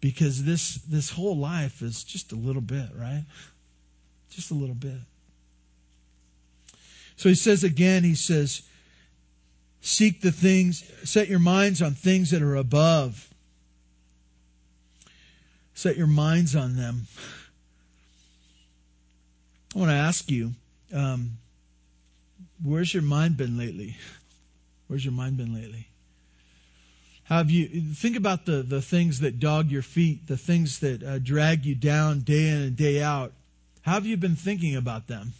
Because 0.00 0.42
this 0.42 0.76
this 0.88 1.10
whole 1.10 1.36
life 1.36 1.82
is 1.82 2.02
just 2.02 2.32
a 2.32 2.36
little 2.36 2.62
bit, 2.62 2.88
right? 2.96 3.24
Just 4.30 4.50
a 4.50 4.54
little 4.54 4.74
bit. 4.74 4.98
So 7.16 7.28
he 7.28 7.34
says 7.34 7.62
again, 7.62 8.02
he 8.02 8.14
says, 8.14 8.62
seek 9.82 10.20
the 10.20 10.32
things, 10.32 10.84
set 11.04 11.28
your 11.28 11.38
minds 11.38 11.82
on 11.82 11.92
things 11.94 12.30
that 12.30 12.40
are 12.40 12.56
above. 12.56 13.28
Set 15.74 15.96
your 15.96 16.06
minds 16.06 16.56
on 16.56 16.76
them. 16.76 17.06
I 19.74 19.78
want 19.78 19.90
to 19.90 19.94
ask 19.94 20.30
you, 20.30 20.52
um, 20.94 21.38
where's 22.62 22.92
your 22.92 23.02
mind 23.02 23.36
been 23.36 23.58
lately? 23.58 23.96
Where's 24.86 25.04
your 25.04 25.12
mind 25.12 25.36
been 25.36 25.54
lately? 25.54 25.88
Have 27.24 27.50
you 27.50 27.66
think 27.94 28.16
about 28.16 28.46
the 28.46 28.62
the 28.62 28.82
things 28.82 29.20
that 29.20 29.40
dog 29.40 29.70
your 29.70 29.82
feet, 29.82 30.26
the 30.26 30.36
things 30.36 30.80
that 30.80 31.02
uh, 31.02 31.18
drag 31.18 31.64
you 31.64 31.74
down 31.74 32.20
day 32.20 32.48
in 32.48 32.62
and 32.62 32.76
day 32.76 33.02
out? 33.02 33.32
How 33.82 33.92
have 33.92 34.06
you 34.06 34.16
been 34.16 34.36
thinking 34.36 34.76
about 34.76 35.06
them? 35.06 35.32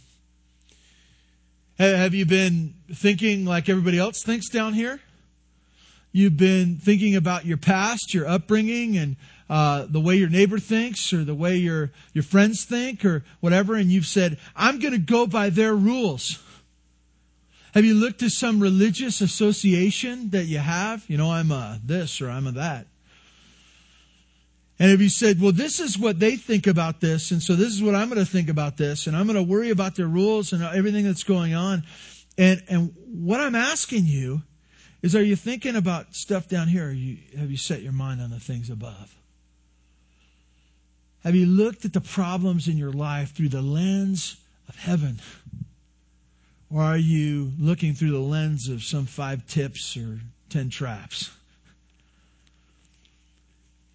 Have 1.77 2.13
you 2.13 2.25
been 2.25 2.75
thinking 2.93 3.45
like 3.45 3.67
everybody 3.67 3.97
else 3.97 4.23
thinks 4.23 4.49
down 4.49 4.73
here? 4.73 4.99
You've 6.11 6.37
been 6.37 6.77
thinking 6.77 7.15
about 7.15 7.45
your 7.45 7.57
past, 7.57 8.13
your 8.13 8.27
upbringing, 8.27 8.97
and 8.97 9.15
uh, 9.49 9.87
the 9.89 9.99
way 9.99 10.15
your 10.15 10.29
neighbor 10.29 10.59
thinks, 10.59 11.11
or 11.11 11.23
the 11.23 11.33
way 11.33 11.57
your 11.57 11.91
your 12.13 12.23
friends 12.23 12.63
think, 12.63 13.03
or 13.03 13.23
whatever, 13.39 13.75
and 13.75 13.91
you've 13.91 14.05
said, 14.05 14.39
"I'm 14.55 14.79
going 14.79 14.93
to 14.93 14.99
go 14.99 15.25
by 15.25 15.49
their 15.49 15.75
rules." 15.75 16.39
Have 17.73 17.85
you 17.85 17.95
looked 17.95 18.19
to 18.19 18.29
some 18.29 18.59
religious 18.59 19.21
association 19.21 20.29
that 20.29 20.45
you 20.45 20.59
have? 20.59 21.03
You 21.07 21.17
know, 21.17 21.31
I'm 21.31 21.51
a 21.51 21.79
this 21.83 22.21
or 22.21 22.29
I'm 22.29 22.45
a 22.45 22.51
that. 22.53 22.87
And 24.79 24.91
if 24.91 25.01
you 25.01 25.09
said, 25.09 25.41
well, 25.41 25.51
this 25.51 25.79
is 25.79 25.97
what 25.97 26.19
they 26.19 26.35
think 26.35 26.67
about 26.67 26.99
this, 26.99 27.31
and 27.31 27.41
so 27.41 27.55
this 27.55 27.69
is 27.69 27.81
what 27.81 27.95
I'm 27.95 28.09
going 28.09 28.23
to 28.23 28.29
think 28.29 28.49
about 28.49 28.75
this, 28.77 29.07
and 29.07 29.15
I'm 29.15 29.27
going 29.27 29.37
to 29.37 29.43
worry 29.43 29.69
about 29.69 29.95
their 29.95 30.07
rules 30.07 30.51
and 30.51 30.63
everything 30.63 31.05
that's 31.05 31.23
going 31.23 31.53
on. 31.53 31.83
And, 32.37 32.63
and 32.67 32.93
what 33.07 33.39
I'm 33.39 33.55
asking 33.55 34.05
you 34.05 34.41
is, 35.01 35.15
are 35.15 35.23
you 35.23 35.35
thinking 35.35 35.75
about 35.75 36.15
stuff 36.15 36.47
down 36.47 36.67
here? 36.67 36.91
You, 36.91 37.17
have 37.37 37.51
you 37.51 37.57
set 37.57 37.81
your 37.81 37.91
mind 37.91 38.21
on 38.21 38.29
the 38.29 38.39
things 38.39 38.69
above? 38.69 39.15
Have 41.23 41.35
you 41.35 41.45
looked 41.45 41.85
at 41.85 41.93
the 41.93 42.01
problems 42.01 42.67
in 42.67 42.77
your 42.77 42.91
life 42.91 43.33
through 43.33 43.49
the 43.49 43.61
lens 43.61 44.37
of 44.67 44.75
heaven? 44.75 45.21
Or 46.73 46.81
are 46.81 46.97
you 46.97 47.51
looking 47.59 47.93
through 47.93 48.11
the 48.11 48.19
lens 48.19 48.67
of 48.67 48.83
some 48.83 49.05
five 49.05 49.45
tips 49.45 49.95
or 49.95 50.19
ten 50.49 50.71
traps? 50.71 51.29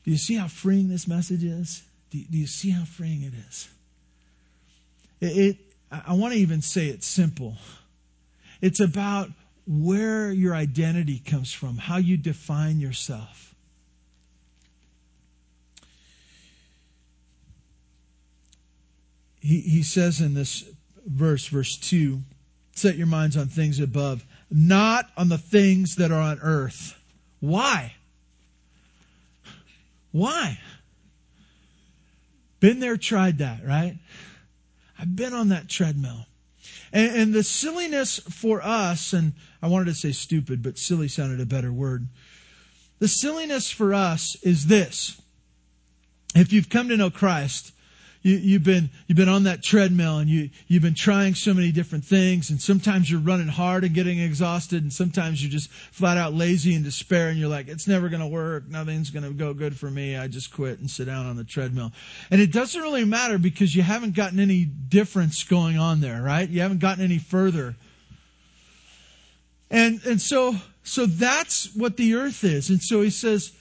Do 0.04 0.12
you 0.12 0.16
see 0.16 0.36
how 0.36 0.46
freeing 0.46 0.88
this 0.88 1.08
message 1.08 1.42
is? 1.42 1.82
Do, 2.10 2.18
you 2.30 2.46
see 2.46 2.70
how 2.70 2.84
freeing 2.84 3.24
it 3.24 3.32
is? 3.48 3.68
It, 5.20 5.26
it 5.26 5.56
I 5.90 6.12
want 6.12 6.34
to 6.34 6.38
even 6.38 6.62
say 6.62 6.86
it's 6.86 7.06
simple. 7.06 7.56
It's 8.60 8.78
about 8.78 9.28
where 9.66 10.30
your 10.30 10.54
identity 10.54 11.18
comes 11.18 11.52
from, 11.52 11.78
how 11.78 11.96
you 11.96 12.16
define 12.16 12.78
yourself. 12.78 13.56
He, 19.40 19.60
he 19.62 19.82
says 19.82 20.20
in 20.20 20.34
this 20.34 20.64
verse, 21.06 21.46
verse 21.48 21.76
2, 21.76 22.20
set 22.78 22.96
your 22.96 23.06
minds 23.06 23.36
on 23.36 23.48
things 23.48 23.80
above, 23.80 24.24
not 24.50 25.10
on 25.16 25.28
the 25.28 25.38
things 25.38 25.96
that 25.96 26.10
are 26.10 26.20
on 26.20 26.38
earth. 26.40 26.96
Why? 27.40 27.94
Why? 30.12 30.58
Been 32.60 32.80
there, 32.80 32.96
tried 32.96 33.38
that, 33.38 33.64
right? 33.64 33.96
I've 34.98 35.14
been 35.14 35.32
on 35.32 35.50
that 35.50 35.68
treadmill. 35.68 36.26
And, 36.92 37.16
and, 37.16 37.34
the 37.34 37.42
silliness 37.42 38.18
for 38.18 38.62
us, 38.64 39.12
and 39.12 39.34
I 39.62 39.68
wanted 39.68 39.86
to 39.86 39.94
say 39.94 40.12
stupid, 40.12 40.62
but 40.62 40.78
silly 40.78 41.08
sounded 41.08 41.40
a 41.40 41.46
better 41.46 41.72
word. 41.72 42.08
The 42.98 43.08
silliness 43.08 43.70
for 43.70 43.94
us 43.94 44.36
is 44.42 44.66
this. 44.66 45.20
If 46.34 46.52
you've 46.52 46.70
come 46.70 46.88
to 46.88 46.96
know 46.96 47.10
Christ, 47.10 47.72
you, 48.22 48.54
have 48.54 48.64
been 48.64 48.90
you've 49.06 49.16
been 49.16 49.28
on 49.28 49.44
that 49.44 49.62
treadmill 49.62 50.18
and 50.18 50.28
you 50.28 50.50
you've 50.66 50.82
been 50.82 50.94
trying 50.94 51.34
so 51.34 51.54
many 51.54 51.70
different 51.70 52.04
things 52.04 52.50
and 52.50 52.60
sometimes 52.60 53.10
you're 53.10 53.20
running 53.20 53.48
hard 53.48 53.84
and 53.84 53.94
getting 53.94 54.18
exhausted 54.18 54.82
and 54.82 54.92
sometimes 54.92 55.42
you're 55.42 55.50
just 55.50 55.70
flat 55.70 56.16
out 56.16 56.34
lazy 56.34 56.74
and 56.74 56.84
despair 56.84 57.28
and 57.28 57.38
you're 57.38 57.48
like 57.48 57.68
it's 57.68 57.86
never 57.86 58.08
going 58.08 58.20
to 58.20 58.26
work. 58.26 58.68
Nothing's 58.68 59.10
going 59.10 59.22
to 59.22 59.30
go 59.30 59.54
good 59.54 59.76
for 59.76 59.90
me. 59.90 60.16
I 60.16 60.26
just 60.28 60.52
quit 60.52 60.80
and 60.80 60.90
sit 60.90 61.06
down 61.06 61.26
on 61.26 61.36
the 61.36 61.44
treadmill. 61.44 61.92
And 62.30 62.40
it 62.40 62.52
doesn't 62.52 62.80
really 62.80 63.04
matter 63.04 63.38
because 63.38 63.74
you 63.74 63.82
haven't 63.82 64.14
gotten 64.14 64.40
any 64.40 64.64
difference 64.64 65.44
going 65.44 65.78
on 65.78 66.00
there 66.00 66.22
right? 66.22 66.48
You 66.48 66.62
haven't 66.62 66.80
gotten 66.80 67.04
any 67.04 67.18
further. 67.18 67.76
And 69.70 70.00
and 70.04 70.20
so 70.20 70.56
so 70.82 71.06
that's 71.06 71.74
what 71.74 71.96
the 71.96 72.16
earth 72.16 72.42
is. 72.44 72.70
And 72.70 72.82
so 72.82 73.00
he 73.02 73.10
says 73.10 73.52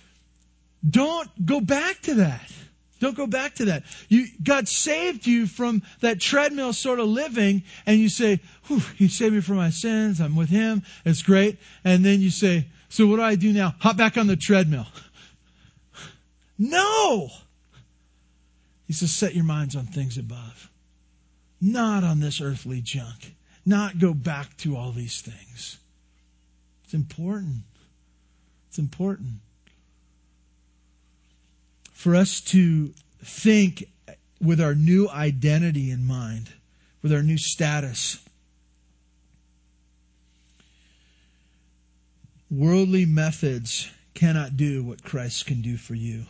don't 0.88 1.46
go 1.46 1.60
back 1.62 2.02
to 2.04 2.15
that 2.15 2.52
don't 2.99 3.15
go 3.15 3.27
back 3.27 3.55
to 3.55 3.65
that. 3.65 3.83
You, 4.10 4.27
God 4.43 4.67
saved 4.67 5.27
you 5.27 5.45
from 5.45 5.83
that 6.01 6.19
treadmill 6.19 6.73
sort 6.73 6.99
of 6.99 7.07
living, 7.07 7.63
and 7.86 7.99
you 7.99 8.10
say, 8.10 8.39
He 8.95 9.07
saved 9.07 9.36
me 9.36 9.41
from 9.41 9.57
my 9.57 9.69
sins. 9.69 10.19
I'm 10.19 10.36
with 10.36 10.49
Him. 10.49 10.83
It's 11.05 11.21
great. 11.21 11.60
And 11.83 12.03
then 12.03 12.21
you 12.21 12.29
say, 12.29 12.67
So 12.89 13.07
what 13.07 13.17
do 13.17 13.21
I 13.21 13.36
do 13.36 13.53
now? 13.53 13.75
Hop 13.79 13.97
back 13.97 14.17
on 14.17 14.27
the 14.27 14.36
treadmill. 14.36 14.88
No! 16.60 17.29
He 18.88 18.93
says, 18.93 19.12
Set 19.12 19.36
your 19.36 19.43
minds 19.43 19.75
on 19.75 19.86
things 19.86 20.17
above, 20.17 20.71
not 21.62 22.03
on 22.03 22.19
this 22.19 22.41
earthly 22.41 22.81
junk, 22.81 23.36
not 23.63 23.99
go 23.99 24.12
back 24.12 24.57
to 24.57 24.75
all 24.75 24.91
these 24.91 25.21
things. 25.21 25.77
It's 26.83 26.95
important. 26.95 27.57
It's 28.69 28.79
important 28.79 29.33
for 31.97 32.15
us 32.15 32.41
to 32.41 32.93
think 33.23 33.83
with 34.39 34.62
our 34.62 34.75
new 34.75 35.10
identity 35.10 35.89
in 35.89 36.05
mind, 36.05 36.47
with 37.01 37.12
our 37.12 37.23
new 37.23 37.39
status. 37.39 38.19
Worldly 42.51 43.07
methods 43.07 43.89
cannot 44.13 44.55
do 44.55 44.83
what 44.83 45.03
Christ 45.03 45.47
can 45.47 45.63
do 45.63 45.75
for 45.75 45.95
you. 45.95 46.25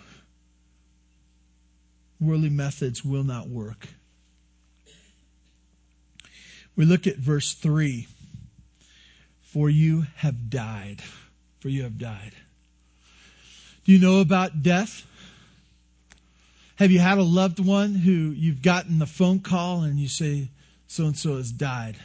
Worldly 2.22 2.50
methods 2.50 3.04
will 3.04 3.26
not 3.26 3.50
work. 3.50 3.90
We 6.78 6.86
look 6.86 7.08
at 7.08 7.18
verse 7.18 7.54
3 7.54 8.08
For 9.42 9.70
you 9.70 10.08
have 10.16 10.50
died. 10.50 11.02
For 11.60 11.68
you 11.68 11.84
have 11.84 11.98
died. 11.98 12.32
Do 13.84 13.92
you 13.92 14.00
know 14.00 14.22
about 14.22 14.64
death? 14.64 15.06
Have 16.78 16.92
you 16.92 17.00
had 17.00 17.18
a 17.18 17.24
loved 17.24 17.60
one 17.60 17.96
who 17.96 18.12
you've 18.12 18.62
gotten 18.62 19.00
the 19.00 19.08
phone 19.08 19.40
call 19.40 19.82
and 19.82 20.00
you 20.00 20.08
say, 20.08 20.50
so 20.88 21.06
and 21.06 21.18
so 21.18 21.38
has 21.38 21.52
died? 21.52 21.96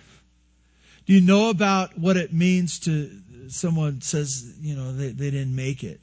Do 1.07 1.13
you 1.13 1.21
know 1.21 1.51
about 1.51 1.99
what 1.99 2.17
it 2.17 2.33
means 2.33 2.79
to 2.81 3.11
someone 3.49 4.01
says, 4.01 4.55
you 4.61 4.75
know, 4.75 4.93
they, 4.93 5.09
they 5.09 5.31
didn't 5.31 5.55
make 5.55 5.85
it? 5.85 6.01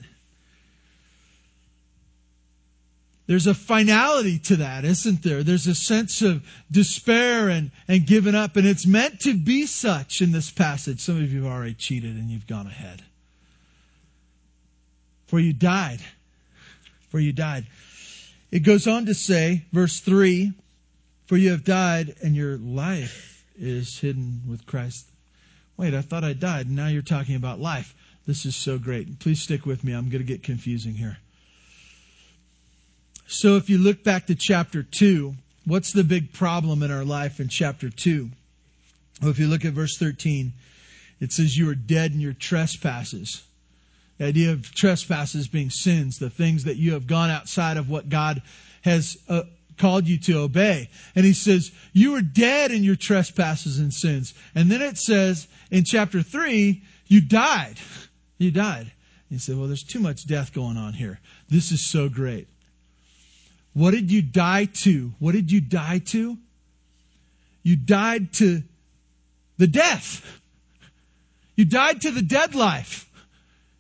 There's 3.25 3.47
a 3.47 3.53
finality 3.53 4.39
to 4.39 4.57
that, 4.57 4.85
isn't 4.85 5.23
there? 5.23 5.43
There's 5.43 5.67
a 5.67 5.75
sense 5.75 6.21
of 6.21 6.43
despair 6.71 7.49
and, 7.49 7.69
and 7.87 8.05
giving 8.05 8.33
up, 8.33 8.55
and 8.55 8.67
it's 8.67 8.87
meant 8.87 9.19
to 9.21 9.35
be 9.35 9.67
such 9.67 10.21
in 10.21 10.31
this 10.31 10.49
passage. 10.51 10.99
Some 10.99 11.17
of 11.17 11.31
you 11.31 11.43
have 11.43 11.53
already 11.53 11.75
cheated 11.75 12.15
and 12.15 12.29
you've 12.29 12.47
gone 12.47 12.65
ahead. 12.65 13.03
For 15.27 15.39
you 15.39 15.53
died. 15.53 16.01
For 17.09 17.19
you 17.19 17.31
died. 17.31 17.67
It 18.51 18.59
goes 18.59 18.87
on 18.87 19.05
to 19.05 19.13
say, 19.13 19.65
verse 19.71 19.99
3 19.99 20.53
For 21.27 21.37
you 21.37 21.51
have 21.51 21.63
died, 21.63 22.15
and 22.21 22.35
your 22.35 22.57
life 22.57 23.43
is 23.57 23.97
hidden 23.97 24.41
with 24.47 24.65
Christ. 24.65 25.05
Wait, 25.77 25.93
I 25.93 26.01
thought 26.01 26.23
I 26.23 26.33
died, 26.33 26.65
and 26.65 26.75
now 26.75 26.87
you're 26.87 27.01
talking 27.01 27.35
about 27.35 27.59
life. 27.59 27.93
This 28.25 28.45
is 28.45 28.55
so 28.55 28.77
great. 28.77 29.19
Please 29.19 29.41
stick 29.41 29.65
with 29.65 29.83
me. 29.83 29.93
I'm 29.93 30.09
going 30.09 30.21
to 30.21 30.27
get 30.27 30.43
confusing 30.43 30.93
here. 30.93 31.17
So, 33.27 33.57
if 33.57 33.69
you 33.69 33.77
look 33.77 34.03
back 34.03 34.27
to 34.27 34.35
chapter 34.35 34.81
2, 34.81 35.35
what's 35.65 35.93
the 35.93 36.03
big 36.03 36.33
problem 36.33 36.81
in 36.81 36.91
our 36.91 37.05
life 37.05 37.39
in 37.39 37.47
chapter 37.47 37.89
2? 37.89 38.29
Well, 39.21 39.31
if 39.31 39.39
you 39.39 39.47
look 39.47 39.65
at 39.65 39.73
verse 39.73 39.97
13, 39.97 40.53
it 41.19 41.31
says, 41.31 41.55
You 41.55 41.69
are 41.69 41.75
dead 41.75 42.11
in 42.13 42.19
your 42.19 42.33
trespasses. 42.33 43.43
The 44.19 44.25
idea 44.25 44.51
of 44.51 44.71
trespasses 44.75 45.47
being 45.47 45.71
sins, 45.71 46.19
the 46.19 46.29
things 46.29 46.65
that 46.65 46.77
you 46.77 46.93
have 46.93 47.07
gone 47.07 47.29
outside 47.29 47.77
of 47.77 47.89
what 47.89 48.09
God 48.09 48.43
has 48.83 49.17
uh, 49.27 49.43
called 49.77 50.07
you 50.07 50.19
to 50.19 50.39
obey. 50.39 50.89
And 51.15 51.25
he 51.25 51.33
says, 51.33 51.71
You 51.93 52.11
were 52.11 52.21
dead 52.21 52.71
in 52.71 52.83
your 52.83 52.97
trespasses 52.97 53.79
and 53.79 53.91
sins. 53.91 54.33
And 54.53 54.69
then 54.69 54.81
it 54.81 54.97
says 54.97 55.47
in 55.71 55.85
chapter 55.85 56.21
3, 56.21 56.83
You 57.07 57.21
died. 57.21 57.75
You 58.41 58.51
died. 58.51 58.89
He 59.29 59.37
said, 59.37 59.57
Well, 59.57 59.67
there's 59.67 59.83
too 59.83 59.99
much 59.99 60.25
death 60.25 60.53
going 60.53 60.77
on 60.77 60.93
here. 60.93 61.19
This 61.49 61.73
is 61.73 61.85
so 61.85 62.07
great. 62.07 62.47
What 63.73 63.91
did 63.91 64.09
you 64.09 64.21
die 64.21 64.63
to? 64.83 65.11
What 65.19 65.33
did 65.33 65.51
you 65.51 65.59
die 65.59 65.99
to? 66.05 66.37
You 67.63 67.75
died 67.75 68.31
to 68.35 68.63
the 69.57 69.67
death. 69.67 70.25
You 71.57 71.65
died 71.65 72.03
to 72.03 72.11
the 72.11 72.21
dead 72.21 72.55
life. 72.55 73.08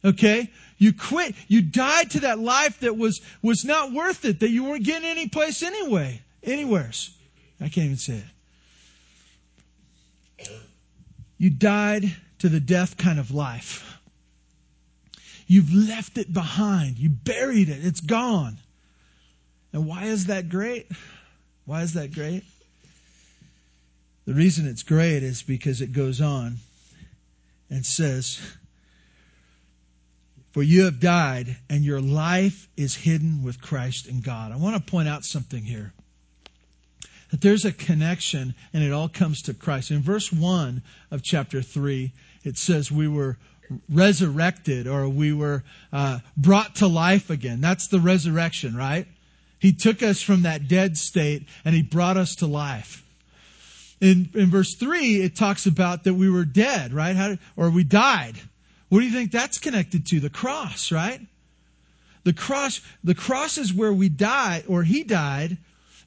Okay? 0.03 0.49
You 0.77 0.93
quit. 0.93 1.35
You 1.47 1.61
died 1.61 2.11
to 2.11 2.21
that 2.21 2.39
life 2.39 2.79
that 2.79 2.97
was, 2.97 3.21
was 3.41 3.65
not 3.65 3.91
worth 3.91 4.25
it, 4.25 4.39
that 4.39 4.49
you 4.49 4.63
weren't 4.63 4.85
getting 4.85 5.09
any 5.09 5.27
place 5.27 5.61
anyway, 5.61 6.21
anywheres. 6.43 7.11
I 7.59 7.67
can't 7.69 7.85
even 7.85 7.97
say 7.97 8.23
it. 10.39 10.49
You 11.37 11.49
died 11.49 12.15
to 12.39 12.49
the 12.49 12.59
death 12.59 12.97
kind 12.97 13.19
of 13.19 13.31
life. 13.31 13.97
You've 15.47 15.73
left 15.73 16.17
it 16.17 16.31
behind. 16.31 16.97
You 16.97 17.09
buried 17.09 17.69
it. 17.69 17.83
It's 17.83 18.01
gone. 18.01 18.57
And 19.73 19.87
why 19.87 20.05
is 20.05 20.27
that 20.27 20.49
great? 20.49 20.87
Why 21.65 21.81
is 21.81 21.93
that 21.93 22.13
great? 22.13 22.43
The 24.25 24.33
reason 24.33 24.67
it's 24.67 24.83
great 24.83 25.23
is 25.23 25.41
because 25.41 25.81
it 25.81 25.91
goes 25.91 26.21
on 26.21 26.57
and 27.69 27.85
says, 27.85 28.39
For 30.51 30.63
you 30.63 30.85
have 30.85 30.99
died, 30.99 31.57
and 31.69 31.83
your 31.83 32.01
life 32.01 32.67
is 32.75 32.95
hidden 32.95 33.43
with 33.43 33.61
Christ 33.61 34.07
in 34.07 34.21
God. 34.21 34.51
I 34.51 34.55
want 34.55 34.75
to 34.75 34.91
point 34.91 35.07
out 35.07 35.23
something 35.23 35.63
here. 35.63 35.93
That 37.29 37.41
there's 37.41 37.65
a 37.65 37.71
connection, 37.71 38.55
and 38.73 38.83
it 38.83 38.91
all 38.91 39.09
comes 39.09 39.43
to 39.43 39.53
Christ. 39.53 39.91
In 39.91 40.01
verse 40.01 40.33
1 40.33 40.81
of 41.11 41.21
chapter 41.21 41.61
3, 41.61 42.11
it 42.43 42.57
says, 42.57 42.91
We 42.91 43.07
were 43.07 43.37
resurrected 43.89 44.87
or 44.87 45.07
we 45.07 45.33
were 45.33 45.63
uh, 45.93 46.19
brought 46.35 46.77
to 46.77 46.87
life 46.87 47.29
again. 47.29 47.61
That's 47.61 47.87
the 47.87 47.99
resurrection, 47.99 48.75
right? 48.75 49.07
He 49.59 49.73
took 49.73 50.01
us 50.01 50.21
from 50.21 50.43
that 50.43 50.67
dead 50.67 50.97
state 50.97 51.47
and 51.65 51.75
he 51.75 51.83
brought 51.83 52.17
us 52.17 52.35
to 52.37 52.47
life. 52.47 53.03
In, 54.01 54.29
in 54.33 54.49
verse 54.49 54.75
3, 54.75 55.21
it 55.21 55.35
talks 55.35 55.65
about 55.65 56.05
that 56.05 56.13
we 56.13 56.29
were 56.29 56.45
dead, 56.45 56.93
right? 56.93 57.15
How, 57.15 57.37
or 57.57 57.69
we 57.69 57.83
died. 57.83 58.35
What 58.89 58.99
do 58.99 59.05
you 59.05 59.11
think 59.11 59.31
that's 59.31 59.59
connected 59.59 60.05
to? 60.07 60.19
The 60.19 60.29
cross, 60.29 60.91
right? 60.91 61.21
The 62.23 62.33
cross, 62.33 62.81
the 63.03 63.15
cross 63.15 63.57
is 63.57 63.73
where 63.73 63.93
we 63.93 64.09
die, 64.09 64.63
or 64.67 64.83
he 64.83 65.03
died, 65.03 65.57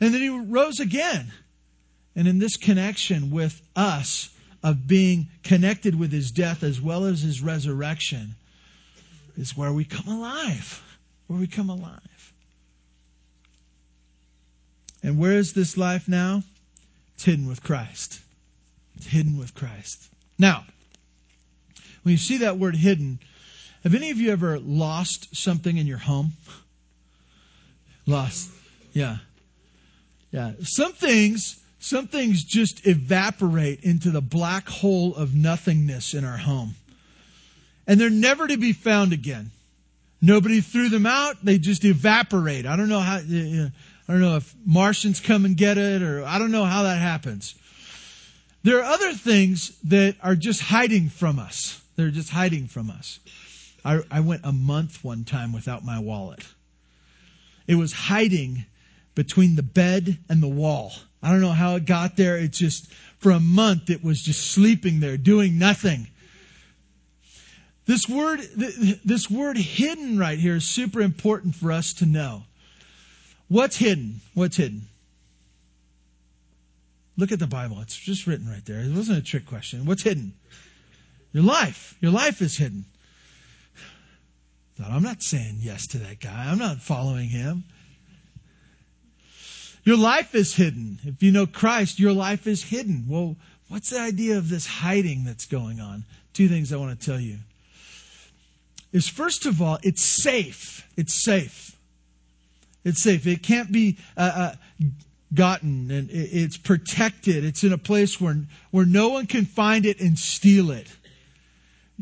and 0.00 0.12
then 0.12 0.20
he 0.20 0.28
rose 0.28 0.80
again. 0.80 1.32
And 2.14 2.28
in 2.28 2.38
this 2.38 2.56
connection 2.56 3.30
with 3.30 3.62
us, 3.74 4.28
of 4.62 4.86
being 4.86 5.28
connected 5.42 5.98
with 5.98 6.12
his 6.12 6.30
death 6.30 6.62
as 6.62 6.80
well 6.80 7.04
as 7.04 7.20
his 7.20 7.42
resurrection, 7.42 8.34
is 9.36 9.56
where 9.56 9.72
we 9.72 9.84
come 9.84 10.08
alive. 10.08 10.82
Where 11.26 11.38
we 11.38 11.46
come 11.46 11.70
alive. 11.70 12.32
And 15.02 15.18
where 15.18 15.32
is 15.32 15.52
this 15.52 15.76
life 15.76 16.06
now? 16.08 16.42
It's 17.14 17.24
hidden 17.24 17.48
with 17.48 17.62
Christ. 17.62 18.20
It's 18.96 19.06
hidden 19.06 19.36
with 19.36 19.54
Christ. 19.54 20.08
Now, 20.38 20.64
when 22.02 22.12
you 22.12 22.18
see 22.18 22.38
that 22.38 22.58
word 22.58 22.76
hidden, 22.76 23.18
have 23.82 23.94
any 23.94 24.10
of 24.10 24.18
you 24.18 24.30
ever 24.32 24.58
lost 24.58 25.34
something 25.36 25.76
in 25.76 25.86
your 25.86 25.98
home? 25.98 26.32
Lost. 28.06 28.50
Yeah. 28.92 29.18
Yeah. 30.30 30.52
Some 30.62 30.92
things, 30.92 31.60
some 31.78 32.06
things 32.06 32.44
just 32.44 32.86
evaporate 32.86 33.82
into 33.82 34.10
the 34.10 34.20
black 34.20 34.68
hole 34.68 35.14
of 35.14 35.34
nothingness 35.34 36.14
in 36.14 36.24
our 36.24 36.36
home. 36.36 36.74
And 37.86 38.00
they're 38.00 38.10
never 38.10 38.46
to 38.46 38.56
be 38.56 38.72
found 38.72 39.12
again. 39.12 39.50
Nobody 40.20 40.60
threw 40.60 40.88
them 40.88 41.06
out. 41.06 41.44
They 41.44 41.58
just 41.58 41.84
evaporate. 41.84 42.64
I 42.66 42.76
don't 42.76 42.88
know 42.88 43.00
how, 43.00 43.18
you 43.18 43.64
know, 43.64 43.70
I 44.08 44.12
don't 44.12 44.20
know 44.20 44.36
if 44.36 44.54
Martians 44.64 45.18
come 45.18 45.44
and 45.44 45.56
get 45.56 45.78
it 45.78 46.02
or 46.02 46.24
I 46.24 46.38
don't 46.38 46.52
know 46.52 46.64
how 46.64 46.84
that 46.84 47.00
happens. 47.00 47.56
There 48.62 48.78
are 48.78 48.84
other 48.84 49.12
things 49.12 49.76
that 49.84 50.14
are 50.22 50.36
just 50.36 50.60
hiding 50.60 51.08
from 51.08 51.40
us. 51.40 51.81
They're 51.96 52.10
just 52.10 52.30
hiding 52.30 52.68
from 52.68 52.90
us. 52.90 53.20
I, 53.84 54.00
I 54.10 54.20
went 54.20 54.42
a 54.44 54.52
month 54.52 55.02
one 55.02 55.24
time 55.24 55.52
without 55.52 55.84
my 55.84 55.98
wallet. 55.98 56.44
It 57.66 57.74
was 57.74 57.92
hiding 57.92 58.64
between 59.14 59.56
the 59.56 59.62
bed 59.62 60.18
and 60.28 60.42
the 60.42 60.48
wall. 60.48 60.92
I 61.22 61.30
don't 61.30 61.40
know 61.40 61.50
how 61.50 61.76
it 61.76 61.84
got 61.84 62.16
there. 62.16 62.36
It 62.36 62.52
just, 62.52 62.92
for 63.18 63.30
a 63.30 63.40
month, 63.40 63.90
it 63.90 64.02
was 64.02 64.22
just 64.22 64.50
sleeping 64.50 65.00
there, 65.00 65.16
doing 65.16 65.58
nothing. 65.58 66.08
This 67.84 68.08
word, 68.08 68.40
this 69.04 69.30
word 69.30 69.56
hidden 69.56 70.18
right 70.18 70.38
here 70.38 70.56
is 70.56 70.64
super 70.64 71.00
important 71.00 71.54
for 71.54 71.72
us 71.72 71.94
to 71.94 72.06
know. 72.06 72.44
What's 73.48 73.76
hidden? 73.76 74.20
What's 74.34 74.56
hidden? 74.56 74.82
Look 77.16 77.32
at 77.32 77.38
the 77.38 77.46
Bible. 77.46 77.80
It's 77.80 77.96
just 77.96 78.26
written 78.26 78.48
right 78.48 78.64
there. 78.64 78.80
It 78.80 78.94
wasn't 78.94 79.18
a 79.18 79.22
trick 79.22 79.46
question. 79.46 79.84
What's 79.84 80.02
hidden? 80.02 80.32
Your 81.32 81.44
life. 81.44 81.96
Your 82.00 82.12
life 82.12 82.42
is 82.42 82.56
hidden. 82.56 82.84
Thought, 84.76 84.90
I'm 84.90 85.02
not 85.02 85.22
saying 85.22 85.58
yes 85.60 85.86
to 85.88 85.98
that 85.98 86.20
guy. 86.20 86.50
I'm 86.50 86.58
not 86.58 86.80
following 86.80 87.28
him. 87.28 87.64
Your 89.84 89.96
life 89.96 90.34
is 90.34 90.54
hidden. 90.54 90.98
If 91.04 91.22
you 91.22 91.32
know 91.32 91.46
Christ, 91.46 91.98
your 91.98 92.12
life 92.12 92.46
is 92.46 92.62
hidden. 92.62 93.06
Well, 93.08 93.36
what's 93.68 93.90
the 93.90 93.98
idea 93.98 94.38
of 94.38 94.48
this 94.48 94.66
hiding 94.66 95.24
that's 95.24 95.46
going 95.46 95.80
on? 95.80 96.04
Two 96.32 96.48
things 96.48 96.72
I 96.72 96.76
want 96.76 96.98
to 96.98 97.06
tell 97.06 97.18
you. 97.18 97.38
Is 98.92 99.08
first 99.08 99.46
of 99.46 99.60
all, 99.60 99.78
it's 99.82 100.02
safe. 100.02 100.86
It's 100.96 101.24
safe. 101.24 101.76
It's 102.84 103.02
safe. 103.02 103.26
It 103.26 103.42
can't 103.42 103.72
be 103.72 103.98
uh, 104.16 104.32
uh, 104.80 104.86
gotten, 105.34 105.90
and 105.90 106.10
it's 106.10 106.56
protected. 106.56 107.44
It's 107.44 107.64
in 107.64 107.72
a 107.72 107.78
place 107.78 108.20
where 108.20 108.36
where 108.70 108.86
no 108.86 109.08
one 109.08 109.26
can 109.26 109.46
find 109.46 109.86
it 109.86 110.00
and 110.00 110.18
steal 110.18 110.70
it. 110.70 110.88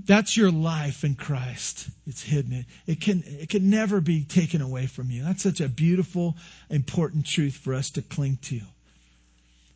That's 0.06 0.36
your 0.36 0.50
life 0.50 1.04
in 1.04 1.14
Christ. 1.14 1.88
It's 2.06 2.22
hidden. 2.22 2.64
It, 2.86 3.00
can 3.00 3.22
it 3.26 3.48
can 3.48 3.70
never 3.70 4.00
be 4.00 4.24
taken 4.24 4.60
away 4.60 4.86
from 4.86 5.10
you. 5.10 5.24
That's 5.24 5.42
such 5.42 5.60
a 5.60 5.68
beautiful, 5.68 6.36
important 6.68 7.26
truth 7.26 7.56
for 7.56 7.74
us 7.74 7.90
to 7.92 8.02
cling 8.02 8.38
to. 8.42 8.60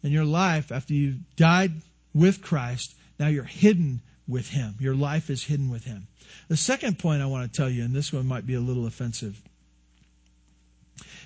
And 0.03 0.13
your 0.13 0.25
life, 0.25 0.71
after 0.71 0.95
you 0.95 1.17
died 1.37 1.73
with 2.15 2.43
Christ, 2.43 2.95
now 3.19 3.29
you're 3.29 3.45
hidden 3.45 4.03
with 4.29 4.49
Him. 4.49 4.75
Your 4.79 4.95
life 4.95 5.31
is 5.31 5.43
hidden 5.43 5.71
with 5.71 5.85
Him. 5.85 6.07
The 6.49 6.57
second 6.57 6.99
point 6.99 7.23
I 7.23 7.27
want 7.27 7.51
to 7.51 7.57
tell 7.57 7.71
you, 7.71 7.85
and 7.85 7.95
this 7.95 8.13
one 8.13 8.27
might 8.27 8.47
be 8.47 8.55
a 8.55 8.61
little 8.61 8.87
offensive 8.87 9.41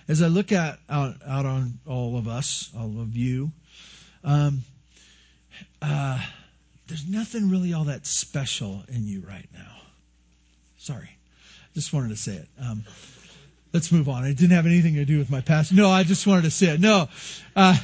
as 0.08 0.22
I 0.22 0.28
look 0.28 0.52
at 0.52 0.78
out, 0.88 1.16
out 1.26 1.44
on 1.44 1.78
all 1.86 2.16
of 2.16 2.26
us, 2.26 2.70
all 2.76 3.00
of 3.00 3.14
you, 3.14 3.52
um, 4.24 4.62
nothing 7.08 7.50
really 7.50 7.72
all 7.72 7.84
that 7.84 8.06
special 8.06 8.82
in 8.88 9.06
you 9.06 9.22
right 9.28 9.48
now. 9.52 9.76
Sorry. 10.78 11.10
Just 11.74 11.92
wanted 11.92 12.10
to 12.10 12.16
say 12.16 12.32
it. 12.32 12.48
Um, 12.60 12.84
let's 13.72 13.92
move 13.92 14.08
on. 14.08 14.24
It 14.24 14.36
didn't 14.36 14.52
have 14.52 14.66
anything 14.66 14.94
to 14.94 15.04
do 15.04 15.18
with 15.18 15.30
my 15.30 15.40
past. 15.40 15.72
No, 15.72 15.90
I 15.90 16.02
just 16.02 16.26
wanted 16.26 16.42
to 16.42 16.50
say 16.50 16.68
it. 16.68 16.80
No. 16.80 17.08
Uh, 17.54 17.76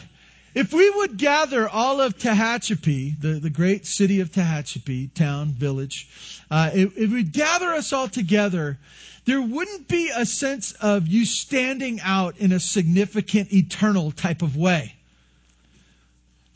if 0.54 0.72
we 0.72 0.88
would 0.88 1.16
gather 1.16 1.68
all 1.68 2.00
of 2.00 2.16
Tehachapi, 2.16 3.20
the, 3.20 3.40
the 3.40 3.50
great 3.50 3.86
city 3.86 4.20
of 4.20 4.30
Tehachapi, 4.30 5.12
town, 5.12 5.48
village, 5.48 6.08
uh, 6.50 6.70
if, 6.72 6.96
if 6.96 7.10
we 7.10 7.24
gather 7.24 7.72
us 7.72 7.92
all 7.92 8.08
together, 8.08 8.78
there 9.24 9.42
wouldn't 9.42 9.88
be 9.88 10.10
a 10.14 10.24
sense 10.24 10.72
of 10.80 11.08
you 11.08 11.24
standing 11.24 12.00
out 12.02 12.38
in 12.38 12.52
a 12.52 12.60
significant, 12.60 13.52
eternal 13.52 14.12
type 14.12 14.42
of 14.42 14.56
way. 14.56 14.94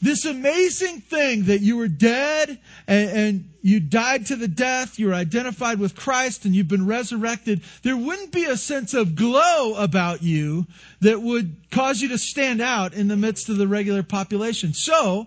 This 0.00 0.24
amazing 0.24 1.00
thing 1.00 1.44
that 1.44 1.61
you 1.61 1.76
were 1.76 1.88
dead 1.88 2.58
and, 2.87 3.11
and, 3.11 3.44
you 3.61 3.80
died 3.80 4.26
to 4.26 4.37
the 4.37 4.48
death, 4.48 4.98
you 4.98 5.08
were 5.08 5.14
identified 5.14 5.78
with 5.80 5.96
Christ 5.96 6.44
and 6.44 6.54
you've 6.54 6.68
been 6.68 6.87
resurrected, 6.87 7.61
there 7.82 7.96
wouldn't 7.96 8.30
be 8.30 8.44
a 8.44 8.56
sense 8.56 8.94
of 8.94 9.16
glow 9.16 9.74
about 9.74 10.22
you 10.22 10.66
that 11.00 11.20
would 11.20 11.56
cause 11.70 12.00
you 12.00 12.08
to 12.08 12.18
stand 12.18 12.62
out 12.62 12.94
in 12.94 13.08
the 13.08 13.16
midst 13.16 13.48
of 13.48 13.58
the 13.58 13.66
regular 13.66 14.02
population. 14.02 14.72
So, 14.72 15.26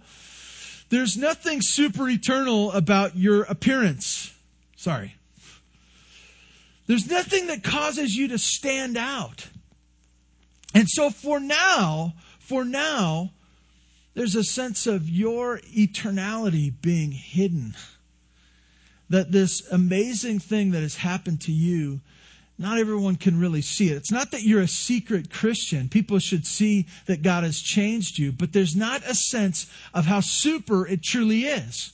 there's 0.90 1.18
nothing 1.18 1.62
super 1.62 2.10
eternal 2.10 2.72
about 2.72 3.16
your 3.16 3.44
appearance. 3.44 4.34
Sorry. 4.76 5.14
There's 6.88 7.10
nothing 7.10 7.48
that 7.48 7.64
causes 7.64 8.16
you 8.16 8.30
to 8.30 8.38
stand 8.38 8.98
out. 8.98 9.48
And 10.74 10.90
so 10.90 11.10
for 11.10 11.40
now, 11.40 12.14
for 12.40 12.66
now, 12.66 13.32
there's 14.14 14.36
a 14.36 14.44
sense 14.44 14.88
of 14.88 15.10
your 15.10 15.60
eternality 15.60 16.74
being 16.82 17.12
hidden. 17.12 17.76
That 19.10 19.32
this 19.32 19.68
amazing 19.72 20.40
thing 20.40 20.72
that 20.72 20.82
has 20.82 20.96
happened 20.96 21.42
to 21.42 21.52
you, 21.52 22.00
not 22.58 22.78
everyone 22.78 23.16
can 23.16 23.40
really 23.40 23.62
see 23.62 23.90
it. 23.90 23.98
It's 23.98 24.12
not 24.12 24.32
that 24.32 24.44
you're 24.44 24.62
a 24.62 24.68
secret 24.68 25.30
Christian. 25.30 25.90
People 25.90 26.20
should 26.20 26.46
see 26.46 26.88
that 27.08 27.22
God 27.22 27.44
has 27.44 27.60
changed 27.60 28.18
you, 28.18 28.32
but 28.32 28.54
there's 28.54 28.76
not 28.76 29.02
a 29.06 29.16
sense 29.16 29.68
of 29.94 30.06
how 30.06 30.20
super 30.22 30.88
it 30.88 31.04
truly 31.04 31.46
is. 31.46 31.92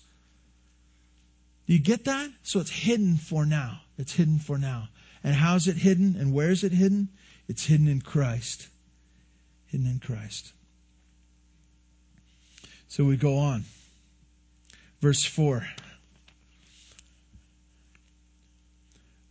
Do 1.65 1.73
you 1.73 1.80
get 1.80 2.06
that? 2.06 2.30
So 2.43 2.60
it's 2.60 2.71
hidden 2.71 3.17
for 3.17 3.45
now. 3.45 3.82
It's 3.97 4.13
hidden 4.13 4.39
for 4.39 4.58
now. 4.58 4.89
And 5.23 5.36
how's 5.36 5.67
it 5.67 5.75
hidden? 5.75 6.15
And 6.17 6.34
where 6.34 6.49
is 6.49 6.63
it 6.63 6.71
hidden? 6.71 7.10
It's 7.47 7.65
hidden 7.65 7.88
in 7.88 8.01
Christ. 8.01 8.67
Hidden 9.67 9.88
in 9.88 9.99
Christ. 9.99 10.53
So 12.88 13.04
we 13.04 13.17
go 13.17 13.38
on. 13.38 13.65
Verse 15.02 15.23
4. 15.23 15.67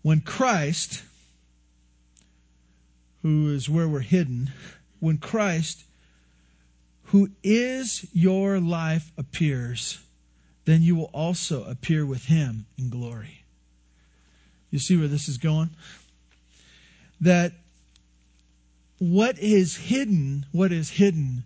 When 0.03 0.21
Christ, 0.21 1.03
who 3.23 3.53
is 3.53 3.69
where 3.69 3.89
we're 3.89 4.01
hidden, 4.01 4.53
when 5.01 5.19
Christ, 5.19 5.83
who 7.05 7.31
is 7.43 8.07
your 8.13 8.61
life, 8.61 9.11
appears, 9.19 9.99
then 10.65 10.83
you 10.83 10.95
will 10.95 11.11
also 11.13 11.65
appear 11.65 12.05
with 12.05 12.25
him 12.25 12.67
in 12.79 12.91
glory. 12.91 13.45
You 14.71 14.79
see 14.79 14.97
where 14.97 15.09
this 15.09 15.29
is 15.29 15.39
going? 15.39 15.71
That 17.21 17.53
what 18.99 19.39
is 19.39 19.77
hidden, 19.77 20.47
what 20.53 20.73
is 20.73 20.91
hidden, 20.91 21.45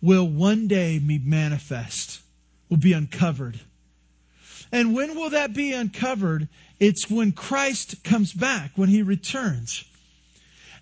will 0.00 0.28
one 0.28 0.68
day 0.68 0.98
be 0.98 1.18
manifest, 1.18 2.20
will 2.68 2.76
be 2.76 2.92
uncovered. 2.92 3.58
And 4.70 4.94
when 4.94 5.14
will 5.14 5.30
that 5.30 5.54
be 5.54 5.72
uncovered? 5.72 6.48
It's 6.78 7.10
when 7.10 7.32
Christ 7.32 8.04
comes 8.04 8.32
back, 8.32 8.72
when 8.76 8.88
he 8.88 9.02
returns. 9.02 9.84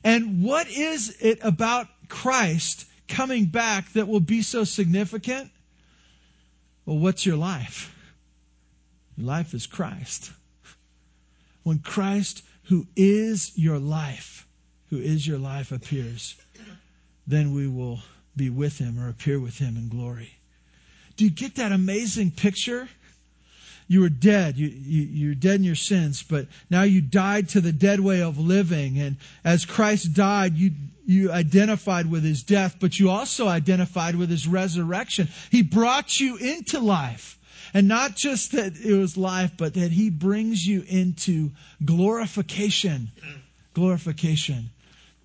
And 0.04 0.42
what 0.42 0.68
is 0.68 1.16
it 1.20 1.38
about 1.42 1.88
Christ 2.08 2.86
coming 3.08 3.46
back 3.46 3.92
that 3.92 4.08
will 4.08 4.20
be 4.20 4.42
so 4.42 4.64
significant? 4.64 5.50
Well, 6.84 6.98
what's 6.98 7.24
your 7.24 7.36
life? 7.36 7.92
Your 9.16 9.26
life 9.26 9.54
is 9.54 9.66
Christ. 9.66 10.30
When 11.62 11.78
Christ, 11.78 12.42
who 12.64 12.86
is 12.94 13.56
your 13.56 13.78
life, 13.78 14.46
who 14.90 14.98
is 14.98 15.26
your 15.26 15.38
life, 15.38 15.72
appears, 15.72 16.36
then 17.26 17.54
we 17.54 17.66
will 17.66 18.00
be 18.36 18.50
with 18.50 18.78
him 18.78 18.98
or 18.98 19.08
appear 19.08 19.40
with 19.40 19.58
him 19.58 19.76
in 19.76 19.88
glory. 19.88 20.30
Do 21.16 21.24
you 21.24 21.30
get 21.30 21.56
that 21.56 21.72
amazing 21.72 22.30
picture? 22.30 22.88
You 23.88 24.00
were 24.00 24.08
dead. 24.08 24.56
You, 24.56 24.66
you, 24.68 25.02
you're 25.02 25.34
dead 25.34 25.56
in 25.56 25.64
your 25.64 25.76
sins, 25.76 26.22
but 26.22 26.46
now 26.68 26.82
you 26.82 27.00
died 27.00 27.50
to 27.50 27.60
the 27.60 27.72
dead 27.72 28.00
way 28.00 28.22
of 28.22 28.38
living. 28.38 28.98
And 28.98 29.16
as 29.44 29.64
Christ 29.64 30.12
died, 30.12 30.54
you, 30.54 30.72
you 31.06 31.30
identified 31.30 32.10
with 32.10 32.24
his 32.24 32.42
death, 32.42 32.76
but 32.80 32.98
you 32.98 33.10
also 33.10 33.46
identified 33.46 34.16
with 34.16 34.28
his 34.28 34.48
resurrection. 34.48 35.28
He 35.50 35.62
brought 35.62 36.18
you 36.18 36.36
into 36.36 36.80
life. 36.80 37.38
And 37.74 37.88
not 37.88 38.16
just 38.16 38.52
that 38.52 38.76
it 38.76 38.96
was 38.96 39.16
life, 39.16 39.52
but 39.56 39.74
that 39.74 39.92
he 39.92 40.10
brings 40.10 40.66
you 40.66 40.84
into 40.88 41.50
glorification. 41.84 43.10
Glorification. 43.74 44.70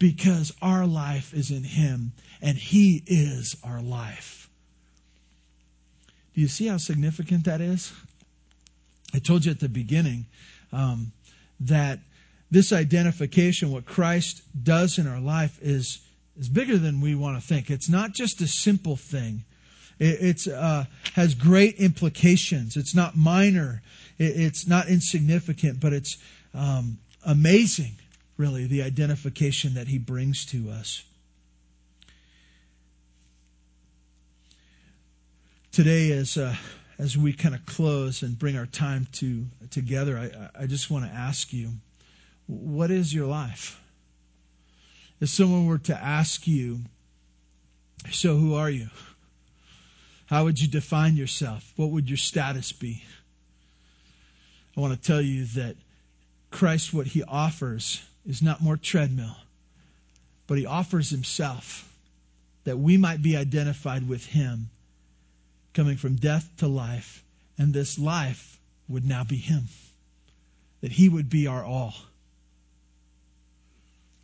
Because 0.02 0.52
our 0.64 0.88
life 0.88 1.32
is 1.32 1.52
in 1.52 1.64
him 1.64 2.14
and 2.42 2.58
He 2.58 3.04
is 3.06 3.56
our 3.64 3.84
life. 3.84 4.50
Do 6.34 6.42
you 6.42 6.48
see 6.48 6.66
how 6.66 6.78
significant 6.78 7.46
that 7.46 7.62
is? 7.62 7.94
I 9.14 9.20
told 9.20 9.46
you 9.46 9.52
at 9.52 9.60
the 9.60 9.70
beginning 9.70 10.26
um, 10.74 11.12
that 11.60 12.00
this 12.50 12.74
identification, 12.74 13.72
what 13.72 13.86
Christ 13.86 14.42
does 14.64 14.98
in 14.98 15.06
our 15.08 15.20
life, 15.20 15.60
is 15.62 16.00
is 16.36 16.50
bigger 16.50 16.78
than 16.78 17.00
we 17.00 17.14
want 17.14 17.40
to 17.40 17.48
think. 17.48 17.70
It's 17.70 17.90
not 17.90 18.14
just 18.14 18.42
a 18.42 18.48
simple 18.48 18.96
thing. 18.96 19.44
It 20.00 20.48
uh, 20.48 20.86
has 21.14 21.36
great 21.36 21.76
implications. 21.76 22.76
It's 22.76 22.96
not 22.96 23.16
minor. 23.16 23.84
It, 24.18 24.40
it's 24.40 24.68
not 24.68 24.88
insignificant, 24.88 25.80
but 25.80 25.94
it's 25.94 26.18
um, 26.56 26.98
amazing, 27.24 28.00
really, 28.42 28.66
the 28.66 28.82
identification 28.84 29.76
that 29.76 29.88
He 29.88 29.98
brings 29.98 30.46
to 30.48 30.70
us. 30.72 31.04
today 35.72 36.12
as 36.12 36.36
uh, 36.38 36.54
as 37.00 37.18
we 37.18 37.32
kind 37.32 37.56
of 37.56 37.66
close 37.66 38.24
and 38.24 38.38
bring 38.38 38.58
our 38.58 38.66
time 38.66 39.08
to 39.14 39.46
together 39.70 40.18
i, 40.18 40.64
I 40.64 40.66
just 40.68 40.92
want 40.92 41.06
to 41.06 41.12
ask 41.12 41.54
you 41.54 41.70
what 42.52 42.92
is 42.92 43.14
your 43.14 43.28
life? 43.28 43.80
If 45.22 45.30
someone 45.30 45.68
were 45.68 45.78
to 45.80 45.96
ask 45.96 46.48
you 46.48 46.80
so 48.12 48.36
who 48.36 48.56
are 48.56 48.70
you? 48.70 48.90
How 50.26 50.46
would 50.46 50.60
you 50.60 50.68
define 50.68 51.16
yourself? 51.16 51.72
What 51.76 51.92
would 51.92 52.10
your 52.10 52.18
status 52.18 52.72
be? 52.72 53.04
I 54.76 54.80
want 54.82 54.94
to 54.94 55.08
tell 55.08 55.22
you 55.22 55.46
that 55.56 55.76
christ 56.50 56.94
what 56.94 57.08
he 57.08 57.24
offers 57.24 58.02
is 58.26 58.42
not 58.42 58.62
more 58.62 58.78
treadmill 58.78 59.36
but 60.48 60.58
he 60.58 60.66
offers 60.66 61.10
himself 61.10 61.88
that 62.64 62.78
we 62.78 62.98
might 62.98 63.22
be 63.22 63.36
identified 63.36 64.08
with 64.08 64.26
him 64.26 64.70
coming 65.74 65.98
from 65.98 66.16
death 66.16 66.50
to 66.58 66.68
life, 66.68 67.24
and 67.58 67.74
this 67.74 67.98
life 67.98 68.60
would 68.90 69.06
now 69.06 69.24
be 69.24 69.38
Him. 69.38 69.64
That 70.82 70.92
He 70.92 71.10
would 71.10 71.30
be 71.30 71.48
our 71.48 71.64
all. 71.64 71.94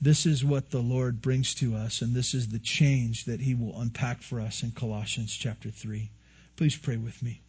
This 0.01 0.25
is 0.25 0.43
what 0.43 0.69
the 0.69 0.81
Lord 0.81 1.21
brings 1.21 1.55
to 1.55 1.75
us, 1.75 2.01
and 2.01 2.13
this 2.13 2.33
is 2.33 2.47
the 2.47 2.59
change 2.59 3.25
that 3.25 3.39
He 3.39 3.55
will 3.55 3.79
unpack 3.79 4.21
for 4.21 4.39
us 4.39 4.63
in 4.63 4.71
Colossians 4.71 5.35
chapter 5.35 5.69
3. 5.69 6.09
Please 6.55 6.75
pray 6.75 6.97
with 6.97 7.21
me. 7.23 7.41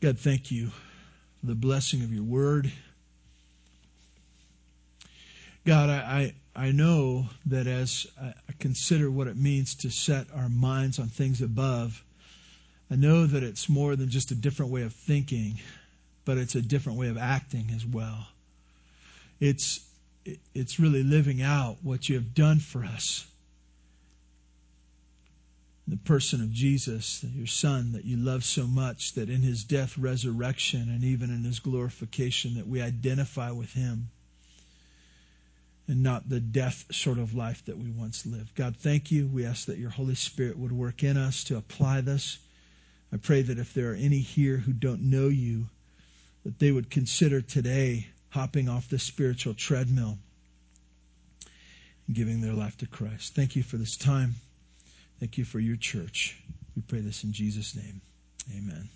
God, 0.00 0.18
thank 0.18 0.50
you 0.50 0.68
for 1.40 1.46
the 1.46 1.54
blessing 1.54 2.02
of 2.02 2.12
your 2.12 2.22
word. 2.22 2.70
God, 5.68 5.90
I, 5.90 6.32
I 6.56 6.72
know 6.72 7.26
that 7.44 7.66
as 7.66 8.06
I 8.18 8.32
consider 8.58 9.10
what 9.10 9.26
it 9.26 9.36
means 9.36 9.74
to 9.74 9.90
set 9.90 10.26
our 10.34 10.48
minds 10.48 10.98
on 10.98 11.08
things 11.08 11.42
above, 11.42 12.02
I 12.90 12.96
know 12.96 13.26
that 13.26 13.42
it's 13.42 13.68
more 13.68 13.94
than 13.94 14.08
just 14.08 14.30
a 14.30 14.34
different 14.34 14.72
way 14.72 14.80
of 14.80 14.94
thinking, 14.94 15.60
but 16.24 16.38
it's 16.38 16.54
a 16.54 16.62
different 16.62 16.98
way 16.98 17.08
of 17.08 17.18
acting 17.18 17.66
as 17.76 17.84
well. 17.84 18.28
It's, 19.40 19.86
it's 20.54 20.80
really 20.80 21.02
living 21.02 21.42
out 21.42 21.76
what 21.82 22.08
you 22.08 22.14
have 22.14 22.32
done 22.32 22.60
for 22.60 22.82
us. 22.82 23.26
The 25.86 25.98
person 25.98 26.40
of 26.40 26.50
Jesus, 26.50 27.22
your 27.34 27.46
son 27.46 27.92
that 27.92 28.06
you 28.06 28.16
love 28.16 28.42
so 28.42 28.66
much 28.66 29.12
that 29.16 29.28
in 29.28 29.42
his 29.42 29.64
death, 29.64 29.98
resurrection, 29.98 30.88
and 30.88 31.04
even 31.04 31.28
in 31.28 31.44
his 31.44 31.58
glorification 31.58 32.54
that 32.54 32.66
we 32.66 32.80
identify 32.80 33.50
with 33.50 33.74
him 33.74 34.08
and 35.88 36.02
not 36.02 36.28
the 36.28 36.40
death 36.40 36.84
sort 36.92 37.18
of 37.18 37.34
life 37.34 37.64
that 37.64 37.78
we 37.78 37.90
once 37.90 38.26
lived. 38.26 38.54
God, 38.54 38.76
thank 38.76 39.10
you. 39.10 39.26
We 39.26 39.46
ask 39.46 39.66
that 39.66 39.78
your 39.78 39.90
Holy 39.90 40.14
Spirit 40.14 40.58
would 40.58 40.72
work 40.72 41.02
in 41.02 41.16
us 41.16 41.42
to 41.44 41.56
apply 41.56 42.02
this, 42.02 42.38
I 43.12 43.16
pray 43.16 43.42
that 43.42 43.58
if 43.58 43.72
there 43.72 43.92
are 43.92 43.96
any 43.96 44.18
here 44.18 44.58
who 44.58 44.72
don't 44.72 45.02
know 45.10 45.28
you, 45.28 45.66
that 46.44 46.58
they 46.58 46.70
would 46.70 46.90
consider 46.90 47.40
today 47.40 48.06
hopping 48.30 48.68
off 48.68 48.88
the 48.88 48.98
spiritual 48.98 49.54
treadmill 49.54 50.18
and 52.06 52.16
giving 52.16 52.40
their 52.40 52.52
life 52.52 52.76
to 52.78 52.86
Christ. 52.86 53.34
Thank 53.34 53.56
you 53.56 53.62
for 53.62 53.76
this 53.76 53.96
time. 53.96 54.34
Thank 55.20 55.38
you 55.38 55.44
for 55.44 55.58
your 55.58 55.76
church. 55.76 56.36
We 56.76 56.82
pray 56.82 57.00
this 57.00 57.24
in 57.24 57.32
Jesus' 57.32 57.74
name. 57.74 58.00
Amen. 58.56 58.88